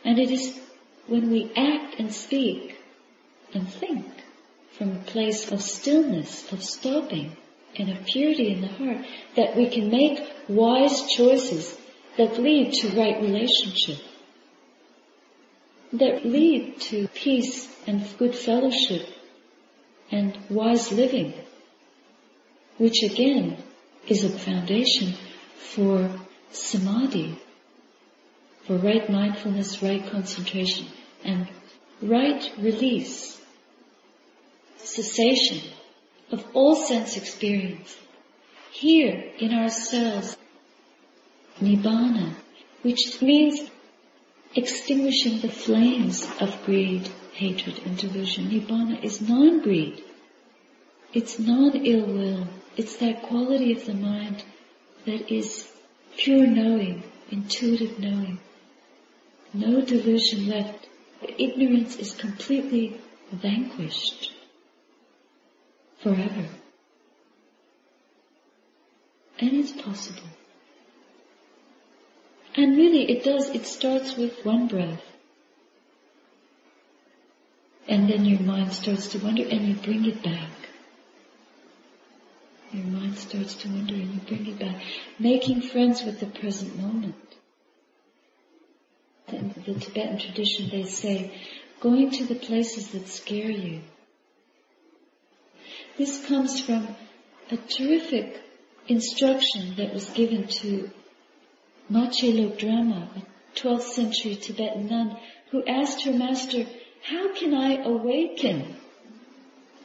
And 0.04 0.18
it 0.18 0.30
is 0.30 0.58
when 1.06 1.30
we 1.30 1.50
act 1.56 1.96
and 1.98 2.12
speak 2.12 2.78
and 3.52 3.68
think 3.68 4.06
from 4.78 4.92
a 4.92 5.00
place 5.00 5.50
of 5.50 5.60
stillness, 5.60 6.50
of 6.52 6.62
stopping, 6.62 7.36
and 7.76 7.90
of 7.90 8.04
purity 8.04 8.52
in 8.52 8.60
the 8.60 8.68
heart, 8.68 9.04
that 9.36 9.56
we 9.56 9.68
can 9.68 9.90
make 9.90 10.20
wise 10.48 11.10
choices 11.10 11.76
that 12.20 12.38
lead 12.38 12.70
to 12.74 12.88
right 12.90 13.18
relationship, 13.22 13.98
that 15.94 16.22
lead 16.22 16.78
to 16.78 17.08
peace 17.14 17.74
and 17.86 18.06
good 18.18 18.34
fellowship 18.34 19.08
and 20.10 20.38
wise 20.50 20.92
living, 20.92 21.32
which 22.76 23.02
again 23.02 23.56
is 24.06 24.22
a 24.22 24.38
foundation 24.38 25.14
for 25.56 26.10
samadhi, 26.50 27.38
for 28.66 28.76
right 28.76 29.08
mindfulness, 29.08 29.82
right 29.82 30.06
concentration, 30.10 30.88
and 31.24 31.48
right 32.02 32.52
release 32.58 33.40
cessation 34.76 35.62
of 36.30 36.44
all 36.52 36.76
sense 36.76 37.16
experience. 37.16 37.96
Here 38.72 39.32
in 39.38 39.54
ourselves, 39.54 40.36
Nibbana, 41.60 42.34
which 42.82 43.20
means 43.20 43.70
extinguishing 44.54 45.40
the 45.40 45.48
flames 45.48 46.26
of 46.40 46.64
greed, 46.64 47.08
hatred, 47.34 47.80
and 47.84 47.96
delusion. 47.96 48.50
Nibbana 48.50 49.02
is 49.04 49.20
non-greed. 49.20 50.02
It's 51.12 51.38
non-ill 51.38 52.06
will. 52.06 52.46
It's 52.76 52.96
that 52.96 53.22
quality 53.22 53.72
of 53.72 53.84
the 53.84 53.94
mind 53.94 54.44
that 55.06 55.32
is 55.32 55.70
pure 56.16 56.46
knowing, 56.46 57.02
intuitive 57.30 57.98
knowing. 57.98 58.38
No 59.52 59.80
delusion 59.80 60.48
left. 60.48 60.88
Ignorance 61.38 61.96
is 61.96 62.14
completely 62.14 63.00
vanquished 63.32 64.32
forever. 66.02 66.46
And 69.38 69.52
it's 69.52 69.72
possible. 69.72 70.28
And 72.56 72.76
really 72.76 73.10
it 73.10 73.24
does, 73.24 73.48
it 73.50 73.66
starts 73.66 74.16
with 74.16 74.44
one 74.44 74.68
breath. 74.68 75.02
And 77.88 78.08
then 78.08 78.24
your 78.24 78.40
mind 78.40 78.72
starts 78.72 79.08
to 79.08 79.18
wander 79.18 79.42
and 79.42 79.68
you 79.68 79.74
bring 79.74 80.04
it 80.04 80.22
back. 80.22 80.50
Your 82.72 82.86
mind 82.86 83.18
starts 83.18 83.54
to 83.56 83.68
wander 83.68 83.94
and 83.94 84.14
you 84.14 84.20
bring 84.20 84.46
it 84.46 84.58
back. 84.58 84.82
Making 85.18 85.62
friends 85.62 86.04
with 86.04 86.20
the 86.20 86.26
present 86.26 86.78
moment. 86.78 87.16
In 89.28 89.54
the 89.64 89.74
Tibetan 89.74 90.18
tradition 90.18 90.70
they 90.70 90.84
say, 90.84 91.32
going 91.80 92.10
to 92.10 92.24
the 92.24 92.34
places 92.34 92.88
that 92.88 93.08
scare 93.08 93.50
you 93.50 93.80
this 96.00 96.24
comes 96.24 96.60
from 96.62 96.88
a 97.50 97.58
terrific 97.58 98.40
instruction 98.88 99.74
that 99.76 99.92
was 99.92 100.08
given 100.08 100.46
to 100.46 100.90
Machig 101.90 102.34
Labdrönma, 102.34 103.08
a 103.16 103.58
12th 103.58 103.82
century 103.82 104.36
Tibetan 104.36 104.86
nun, 104.86 105.16
who 105.50 105.64
asked 105.66 106.02
her 106.04 106.12
master, 106.12 106.64
how 107.02 107.34
can 107.34 107.52
I 107.52 107.82
awaken 107.82 108.76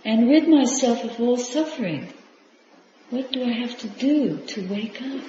and 0.03 0.29
rid 0.29 0.47
myself 0.47 1.03
of 1.03 1.19
all 1.19 1.37
suffering? 1.37 2.13
What 3.09 3.31
do 3.31 3.43
I 3.43 3.51
have 3.51 3.77
to 3.79 3.87
do 3.87 4.37
to 4.37 4.67
wake 4.67 5.01
up? 5.01 5.23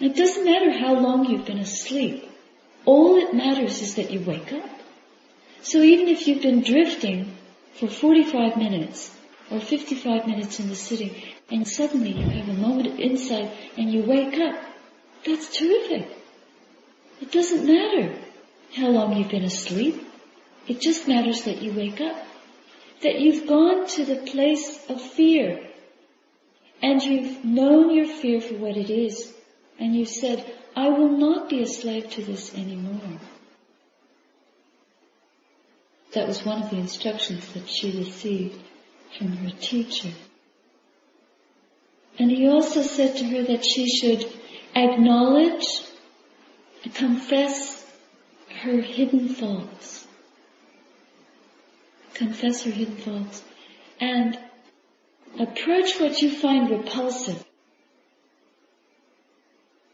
It 0.00 0.16
doesn't 0.16 0.44
matter 0.44 0.72
how 0.72 0.94
long 0.94 1.26
you've 1.26 1.46
been 1.46 1.58
asleep. 1.58 2.28
All 2.84 3.14
that 3.14 3.34
matters 3.34 3.82
is 3.82 3.94
that 3.94 4.10
you 4.10 4.20
wake 4.20 4.52
up. 4.52 4.70
So 5.62 5.82
even 5.82 6.08
if 6.08 6.26
you've 6.26 6.42
been 6.42 6.62
drifting 6.62 7.36
for 7.74 7.86
45 7.86 8.56
minutes 8.56 9.14
or 9.50 9.60
55 9.60 10.26
minutes 10.26 10.58
in 10.58 10.68
the 10.68 10.74
sitting 10.74 11.14
and 11.50 11.68
suddenly 11.68 12.10
you 12.12 12.28
have 12.28 12.48
a 12.48 12.54
moment 12.54 12.88
of 12.88 12.98
insight 12.98 13.50
and 13.76 13.92
you 13.92 14.02
wake 14.02 14.38
up, 14.40 14.56
that's 15.24 15.56
terrific. 15.56 16.08
It 17.20 17.32
doesn't 17.32 17.66
matter 17.66 18.16
how 18.74 18.88
long 18.88 19.16
you've 19.16 19.30
been 19.30 19.44
asleep. 19.44 20.06
It 20.66 20.80
just 20.80 21.08
matters 21.08 21.42
that 21.44 21.62
you 21.62 21.72
wake 21.72 22.00
up. 22.00 22.16
That 23.02 23.18
you've 23.18 23.46
gone 23.46 23.86
to 23.88 24.04
the 24.04 24.16
place 24.16 24.78
of 24.88 25.00
fear 25.00 25.66
and 26.82 27.02
you've 27.02 27.44
known 27.44 27.94
your 27.94 28.06
fear 28.06 28.40
for 28.40 28.54
what 28.54 28.76
it 28.76 28.90
is 28.90 29.34
and 29.78 29.94
you've 29.94 30.08
said, 30.08 30.44
I 30.76 30.88
will 30.88 31.08
not 31.08 31.48
be 31.48 31.62
a 31.62 31.66
slave 31.66 32.10
to 32.10 32.22
this 32.22 32.54
anymore. 32.54 33.18
That 36.12 36.28
was 36.28 36.44
one 36.44 36.62
of 36.62 36.70
the 36.70 36.78
instructions 36.78 37.46
that 37.52 37.68
she 37.68 37.98
received 37.98 38.60
from 39.16 39.36
her 39.36 39.50
teacher. 39.60 40.10
And 42.18 42.30
he 42.30 42.48
also 42.48 42.82
said 42.82 43.16
to 43.16 43.24
her 43.24 43.42
that 43.44 43.64
she 43.64 43.88
should 43.88 44.39
acknowledge, 44.74 45.82
confess 46.94 47.84
her 48.62 48.80
hidden 48.80 49.28
faults. 49.28 50.06
Confess 52.14 52.62
her 52.64 52.70
hidden 52.70 52.96
faults. 52.96 53.42
And 54.00 54.38
approach 55.38 55.98
what 56.00 56.20
you 56.20 56.30
find 56.30 56.70
repulsive. 56.70 57.44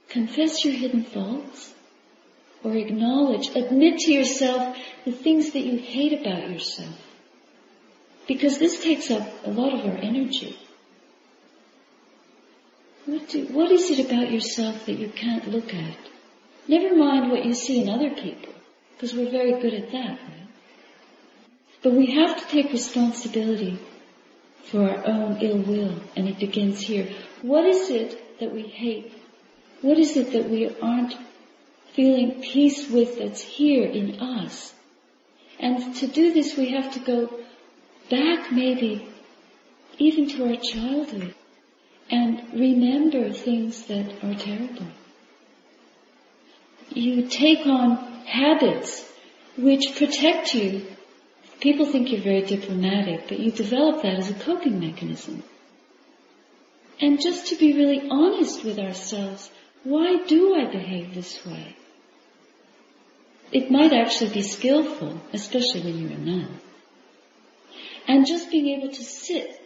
Confess 0.08 0.64
your 0.64 0.74
hidden 0.74 1.04
faults 1.04 1.74
or 2.64 2.74
acknowledge, 2.74 3.54
admit 3.54 3.98
to 3.98 4.12
yourself 4.12 4.76
the 5.04 5.12
things 5.12 5.52
that 5.52 5.60
you 5.60 5.78
hate 5.78 6.20
about 6.20 6.50
yourself. 6.50 6.96
Because 8.26 8.58
this 8.58 8.82
takes 8.82 9.10
up 9.10 9.28
a 9.44 9.50
lot 9.50 9.72
of 9.72 9.84
our 9.86 9.96
energy. 9.98 10.58
What, 13.06 13.28
do, 13.28 13.46
what 13.46 13.70
is 13.70 13.88
it 13.90 14.04
about 14.04 14.32
yourself 14.32 14.86
that 14.86 14.98
you 14.98 15.08
can't 15.08 15.48
look 15.48 15.72
at? 15.72 15.96
Never 16.66 16.96
mind 16.96 17.30
what 17.30 17.44
you 17.44 17.54
see 17.54 17.80
in 17.80 17.88
other 17.88 18.10
people, 18.10 18.52
because 18.92 19.14
we're 19.14 19.30
very 19.30 19.60
good 19.60 19.74
at 19.74 19.92
that, 19.92 20.18
right? 20.18 20.48
But 21.82 21.92
we 21.92 22.06
have 22.16 22.36
to 22.36 22.48
take 22.48 22.72
responsibility 22.72 23.78
for 24.64 24.90
our 24.90 25.06
own 25.06 25.36
ill 25.40 25.58
will, 25.58 26.00
and 26.16 26.28
it 26.28 26.40
begins 26.40 26.80
here. 26.80 27.08
What 27.42 27.64
is 27.64 27.90
it 27.90 28.40
that 28.40 28.52
we 28.52 28.62
hate? 28.62 29.12
What 29.82 29.98
is 29.98 30.16
it 30.16 30.32
that 30.32 30.50
we 30.50 30.68
aren't 30.80 31.14
feeling 31.92 32.40
peace 32.42 32.90
with 32.90 33.20
that's 33.20 33.40
here 33.40 33.84
in 33.84 34.18
us? 34.18 34.74
And 35.60 35.94
to 35.96 36.08
do 36.08 36.34
this, 36.34 36.56
we 36.56 36.70
have 36.70 36.92
to 36.94 36.98
go 36.98 37.38
back 38.10 38.50
maybe 38.50 39.08
even 39.98 40.28
to 40.30 40.48
our 40.48 40.56
childhood 40.56 41.36
and 42.10 42.42
remember 42.52 43.32
things 43.32 43.86
that 43.86 44.22
are 44.22 44.34
terrible. 44.34 44.86
You 46.90 47.26
take 47.28 47.66
on 47.66 47.96
habits 48.26 49.10
which 49.56 49.96
protect 49.96 50.54
you. 50.54 50.86
People 51.60 51.86
think 51.86 52.12
you're 52.12 52.20
very 52.20 52.42
diplomatic, 52.42 53.28
but 53.28 53.40
you 53.40 53.50
develop 53.50 54.02
that 54.02 54.18
as 54.18 54.30
a 54.30 54.34
coping 54.34 54.78
mechanism. 54.78 55.42
And 57.00 57.20
just 57.20 57.48
to 57.48 57.56
be 57.56 57.72
really 57.72 58.08
honest 58.08 58.64
with 58.64 58.78
ourselves, 58.78 59.50
why 59.84 60.24
do 60.26 60.54
I 60.54 60.70
behave 60.70 61.14
this 61.14 61.44
way? 61.44 61.76
It 63.52 63.70
might 63.70 63.92
actually 63.92 64.30
be 64.30 64.42
skillful, 64.42 65.20
especially 65.32 65.82
when 65.82 65.98
you're 66.00 66.12
a 66.12 66.18
nun. 66.18 66.60
And 68.08 68.26
just 68.26 68.50
being 68.50 68.68
able 68.68 68.92
to 68.92 69.04
sit 69.04 69.65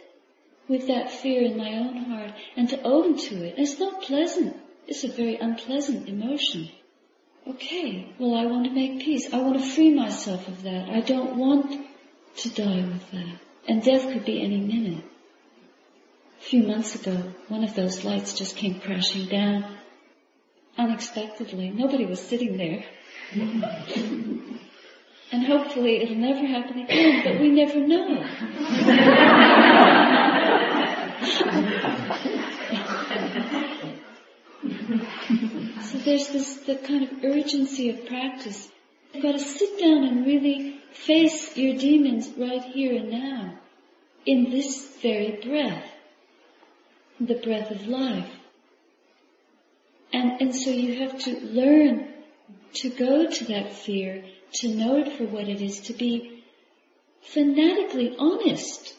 with 0.71 0.87
that 0.87 1.11
fear 1.11 1.43
in 1.43 1.55
my 1.57 1.73
own 1.73 1.97
heart 2.05 2.31
and 2.55 2.69
to 2.69 2.81
own 2.81 3.17
to 3.17 3.43
it. 3.43 3.55
It's 3.57 3.77
not 3.77 4.01
pleasant. 4.01 4.55
It's 4.87 5.03
a 5.03 5.09
very 5.09 5.35
unpleasant 5.35 6.07
emotion. 6.07 6.71
Okay, 7.45 8.15
well 8.17 8.35
I 8.35 8.45
want 8.45 8.63
to 8.65 8.71
make 8.71 9.01
peace. 9.01 9.33
I 9.33 9.41
want 9.41 9.59
to 9.59 9.69
free 9.69 9.93
myself 9.93 10.47
of 10.47 10.63
that. 10.63 10.87
I 10.89 11.01
don't 11.01 11.35
want 11.35 11.85
to 12.37 12.49
die 12.49 12.87
with 12.87 13.11
that. 13.11 13.35
And 13.67 13.83
death 13.83 14.13
could 14.13 14.23
be 14.23 14.41
any 14.41 14.61
minute. 14.61 15.03
A 16.39 16.43
few 16.43 16.63
months 16.63 16.95
ago, 16.95 17.33
one 17.49 17.65
of 17.65 17.75
those 17.75 18.05
lights 18.05 18.33
just 18.33 18.55
came 18.55 18.79
crashing 18.79 19.27
down 19.27 19.77
unexpectedly. 20.77 21.69
Nobody 21.69 22.05
was 22.05 22.21
sitting 22.21 22.55
there. 22.57 22.85
and 25.31 25.45
hopefully 25.45 26.01
it'll 26.01 26.15
never 26.15 26.47
happen 26.47 26.79
again, 26.79 27.23
but 27.25 27.41
we 27.41 27.49
never 27.49 27.79
know. 27.79 28.23
so 35.81 35.97
there's 35.99 36.29
this 36.29 36.57
the 36.67 36.75
kind 36.75 37.03
of 37.03 37.23
urgency 37.23 37.89
of 37.89 38.05
practice. 38.05 38.69
You've 39.13 39.23
got 39.23 39.33
to 39.33 39.39
sit 39.39 39.79
down 39.79 40.03
and 40.03 40.25
really 40.25 40.79
face 40.91 41.55
your 41.57 41.77
demons 41.77 42.29
right 42.37 42.63
here 42.63 42.95
and 42.95 43.09
now, 43.09 43.53
in 44.25 44.51
this 44.51 44.97
very 45.01 45.39
breath, 45.43 45.83
the 47.19 47.35
breath 47.35 47.71
of 47.71 47.87
life. 47.87 48.29
And, 50.13 50.41
and 50.41 50.55
so 50.55 50.69
you 50.69 50.99
have 50.99 51.17
to 51.19 51.39
learn 51.39 52.07
to 52.73 52.89
go 52.89 53.29
to 53.29 53.45
that 53.45 53.73
fear, 53.73 54.23
to 54.55 54.67
know 54.67 54.97
it 54.97 55.13
for 55.13 55.25
what 55.25 55.47
it 55.47 55.61
is, 55.61 55.79
to 55.81 55.93
be 55.93 56.43
fanatically 57.21 58.15
honest, 58.17 58.95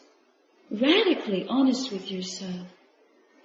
radically 0.71 1.45
honest 1.47 1.91
with 1.91 2.11
yourself, 2.11 2.67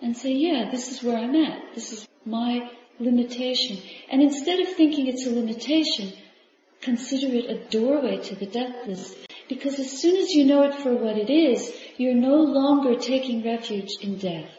and 0.00 0.16
say, 0.16 0.32
yeah, 0.32 0.70
this 0.70 0.90
is 0.92 1.02
where 1.02 1.18
I'm 1.18 1.34
at. 1.34 1.74
This 1.74 1.92
is 1.92 2.08
my 2.24 2.70
limitation. 3.00 3.78
And 4.10 4.22
instead 4.22 4.60
of 4.60 4.68
thinking 4.68 5.06
it's 5.06 5.26
a 5.26 5.30
limitation, 5.30 6.12
consider 6.80 7.34
it 7.34 7.50
a 7.50 7.68
doorway 7.68 8.18
to 8.18 8.36
the 8.36 8.46
deathless. 8.46 9.14
Because 9.48 9.78
as 9.78 9.90
soon 9.90 10.16
as 10.16 10.30
you 10.30 10.44
know 10.44 10.62
it 10.62 10.74
for 10.74 10.94
what 10.94 11.16
it 11.16 11.30
is, 11.30 11.72
you're 11.96 12.14
no 12.14 12.36
longer 12.36 12.96
taking 12.96 13.44
refuge 13.44 13.90
in 14.00 14.18
death. 14.18 14.50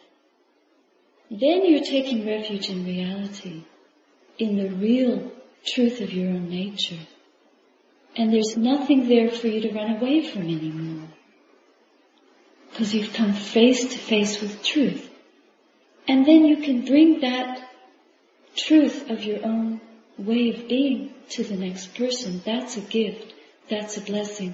Then 1.29 1.69
you're 1.69 1.83
taking 1.83 2.25
refuge 2.25 2.69
in 2.69 2.85
reality, 2.85 3.63
in 4.39 4.57
the 4.57 4.69
real 4.69 5.31
truth 5.65 6.01
of 6.01 6.11
your 6.11 6.29
own 6.29 6.49
nature. 6.49 6.99
And 8.15 8.33
there's 8.33 8.57
nothing 8.57 9.07
there 9.07 9.29
for 9.29 9.47
you 9.47 9.61
to 9.61 9.71
run 9.71 9.97
away 9.97 10.25
from 10.25 10.41
anymore. 10.41 11.08
Because 12.79 12.93
you've 12.93 13.13
come 13.13 13.33
face 13.33 13.91
to 13.91 13.97
face 13.97 14.39
with 14.39 14.63
truth. 14.63 15.11
And 16.07 16.25
then 16.25 16.45
you 16.45 16.55
can 16.63 16.85
bring 16.85 17.19
that 17.19 17.69
truth 18.55 19.09
of 19.09 19.21
your 19.25 19.45
own 19.45 19.81
way 20.17 20.51
of 20.51 20.69
being 20.69 21.13
to 21.31 21.43
the 21.43 21.57
next 21.57 21.93
person. 21.93 22.41
That's 22.45 22.77
a 22.77 22.79
gift. 22.79 23.33
That's 23.69 23.97
a 23.97 24.01
blessing. 24.01 24.53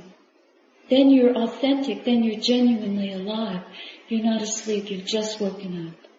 Then 0.89 1.11
you're 1.11 1.37
authentic. 1.37 2.03
Then 2.03 2.23
you're 2.23 2.41
genuinely 2.41 3.13
alive. 3.13 3.61
You're 4.07 4.25
not 4.25 4.41
asleep. 4.41 4.89
You've 4.89 5.05
just 5.05 5.39
woken 5.39 5.89
up. 5.89 6.09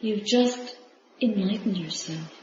You've 0.00 0.26
just 0.26 0.76
enlightened 1.22 1.76
yourself. 1.76 2.34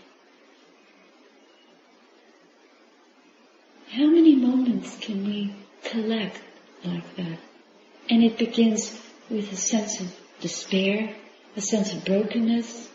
How 3.90 4.06
many 4.06 4.38
moments 4.38 4.98
can 5.02 5.26
we 5.26 5.54
collect 5.84 6.40
like 6.86 7.18
that? 7.18 7.40
And 8.10 8.24
it 8.24 8.38
begins 8.38 9.00
with 9.30 9.52
a 9.52 9.56
sense 9.56 10.00
of 10.00 10.16
despair, 10.40 11.14
a 11.56 11.62
sense 11.62 11.94
of 11.94 12.06
brokenness. 12.06 12.90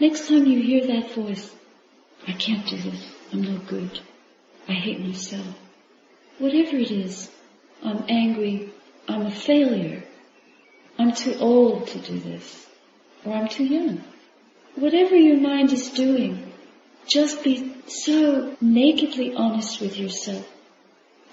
Next 0.00 0.28
time 0.28 0.46
you 0.46 0.60
hear 0.60 0.86
that 0.86 1.12
voice, 1.12 1.54
I 2.26 2.32
can't 2.32 2.66
do 2.66 2.76
this, 2.76 3.08
I'm 3.32 3.42
no 3.42 3.58
good, 3.58 4.00
I 4.68 4.72
hate 4.72 5.00
myself. 5.00 5.46
Whatever 6.38 6.76
it 6.76 6.90
is, 6.90 7.30
I'm 7.82 8.04
angry, 8.08 8.70
I'm 9.08 9.26
a 9.26 9.30
failure, 9.30 10.02
I'm 10.98 11.12
too 11.12 11.36
old 11.38 11.86
to 11.88 11.98
do 11.98 12.18
this, 12.18 12.66
or 13.24 13.34
I'm 13.34 13.48
too 13.48 13.64
young. 13.64 14.02
Whatever 14.74 15.16
your 15.16 15.38
mind 15.38 15.72
is 15.72 15.90
doing, 15.90 16.52
just 17.06 17.44
be 17.44 17.74
so 17.86 18.56
nakedly 18.60 19.34
honest 19.34 19.80
with 19.80 19.96
yourself. 19.96 20.48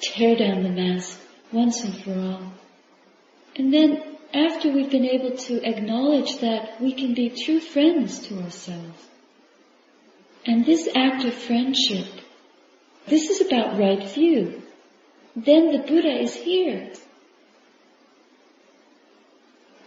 Tear 0.01 0.35
down 0.35 0.63
the 0.63 0.69
mask 0.69 1.19
once 1.51 1.83
and 1.83 1.95
for 1.95 2.13
all. 2.13 2.60
And 3.55 3.73
then 3.73 4.01
after 4.33 4.71
we've 4.71 4.89
been 4.89 5.05
able 5.05 5.37
to 5.37 5.63
acknowledge 5.63 6.39
that 6.39 6.81
we 6.81 6.93
can 6.93 7.13
be 7.13 7.29
true 7.29 7.59
friends 7.59 8.19
to 8.27 8.41
ourselves. 8.41 9.09
And 10.45 10.65
this 10.65 10.87
act 10.95 11.25
of 11.25 11.33
friendship, 11.33 12.07
this 13.07 13.29
is 13.29 13.41
about 13.41 13.77
right 13.77 14.03
view. 14.03 14.61
Then 15.35 15.71
the 15.71 15.79
Buddha 15.79 16.21
is 16.21 16.33
here. 16.33 16.91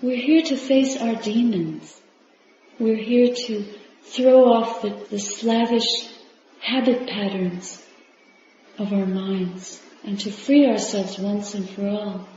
We're 0.03 0.17
here 0.17 0.43
to 0.43 0.57
face 0.57 1.01
our 1.01 1.15
demons. 1.15 2.01
We're 2.79 3.03
here 3.03 3.35
to 3.35 3.65
throw 4.03 4.53
off 4.53 4.83
the, 4.83 4.91
the 5.11 5.19
slavish 5.19 6.09
habit 6.61 7.09
patterns 7.09 7.83
of 8.79 8.93
our 8.93 9.07
minds 9.07 9.83
and 10.05 10.21
to 10.21 10.31
free 10.31 10.67
ourselves 10.67 11.19
once 11.19 11.55
and 11.55 11.69
for 11.69 11.89
all. 11.89 12.29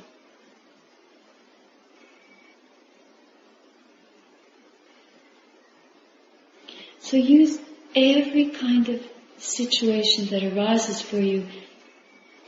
So 7.08 7.16
use 7.16 7.58
every 7.96 8.50
kind 8.50 8.90
of 8.90 9.02
situation 9.38 10.26
that 10.26 10.44
arises 10.44 11.02
for 11.02 11.18
you 11.18 11.48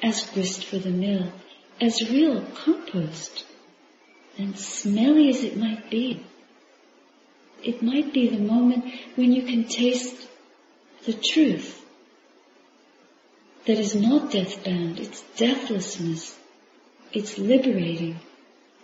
as 0.04 0.30
grist 0.32 0.66
for 0.66 0.78
the 0.78 0.90
mill, 0.90 1.32
as 1.80 2.10
real 2.10 2.42
compost, 2.56 3.46
and 4.38 4.60
smelly 4.60 5.30
as 5.30 5.46
it 5.46 5.56
might 5.56 5.90
be. 5.90 6.26
It 7.64 7.82
might 7.82 8.12
be 8.12 8.28
the 8.28 8.40
moment 8.40 8.94
when 9.16 9.32
you 9.32 9.44
can 9.44 9.64
taste 9.64 10.28
the 11.06 11.14
truth 11.14 11.82
that 13.66 13.80
is 13.80 13.96
not 13.96 14.30
death-bound, 14.30 15.00
it's 15.00 15.22
deathlessness, 15.38 16.38
it's 17.14 17.38
liberating, 17.38 18.20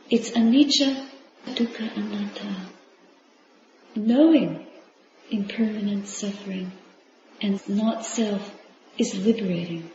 it's 0.09 0.31
anicca, 0.31 1.05
dukkha, 1.47 1.97
anatta. 1.97 2.55
Knowing 3.93 4.64
impermanent 5.29 6.07
suffering 6.07 6.71
and 7.41 7.59
not 7.67 8.05
self 8.05 8.55
is 8.97 9.15
liberating. 9.15 9.91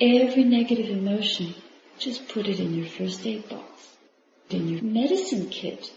Every 0.00 0.44
negative 0.44 0.90
emotion, 0.90 1.54
just 1.98 2.28
put 2.28 2.46
it 2.46 2.60
in 2.60 2.74
your 2.74 2.86
first 2.86 3.26
aid 3.26 3.48
box, 3.48 3.88
in 4.50 4.68
your 4.68 4.82
medicine 4.82 5.48
kit, 5.48 5.90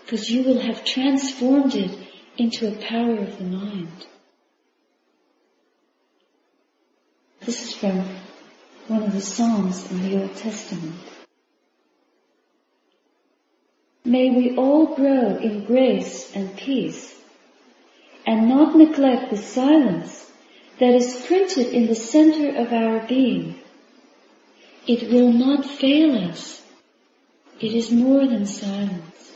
because 0.00 0.30
you 0.30 0.42
will 0.42 0.60
have 0.60 0.84
transformed 0.84 1.74
it 1.74 1.96
into 2.38 2.68
a 2.68 2.88
power 2.88 3.18
of 3.18 3.38
the 3.38 3.44
mind. 3.44 4.06
This 7.40 7.62
is 7.62 7.74
from 7.74 8.04
one 8.88 9.02
of 9.02 9.12
the 9.12 9.20
Psalms 9.20 9.90
in 9.90 10.02
the 10.02 10.22
Old 10.22 10.34
Testament. 10.36 10.94
May 14.08 14.30
we 14.30 14.56
all 14.56 14.86
grow 14.94 15.36
in 15.36 15.66
grace 15.66 16.34
and 16.34 16.56
peace 16.56 17.14
and 18.26 18.48
not 18.48 18.74
neglect 18.74 19.28
the 19.28 19.36
silence 19.36 20.32
that 20.78 20.94
is 20.94 21.26
printed 21.26 21.66
in 21.66 21.88
the 21.88 21.94
center 21.94 22.56
of 22.56 22.72
our 22.72 23.00
being. 23.06 23.56
It 24.86 25.12
will 25.12 25.30
not 25.30 25.66
fail 25.66 26.16
us. 26.30 26.62
It 27.60 27.74
is 27.74 27.92
more 27.92 28.26
than 28.26 28.46
silence. 28.46 29.27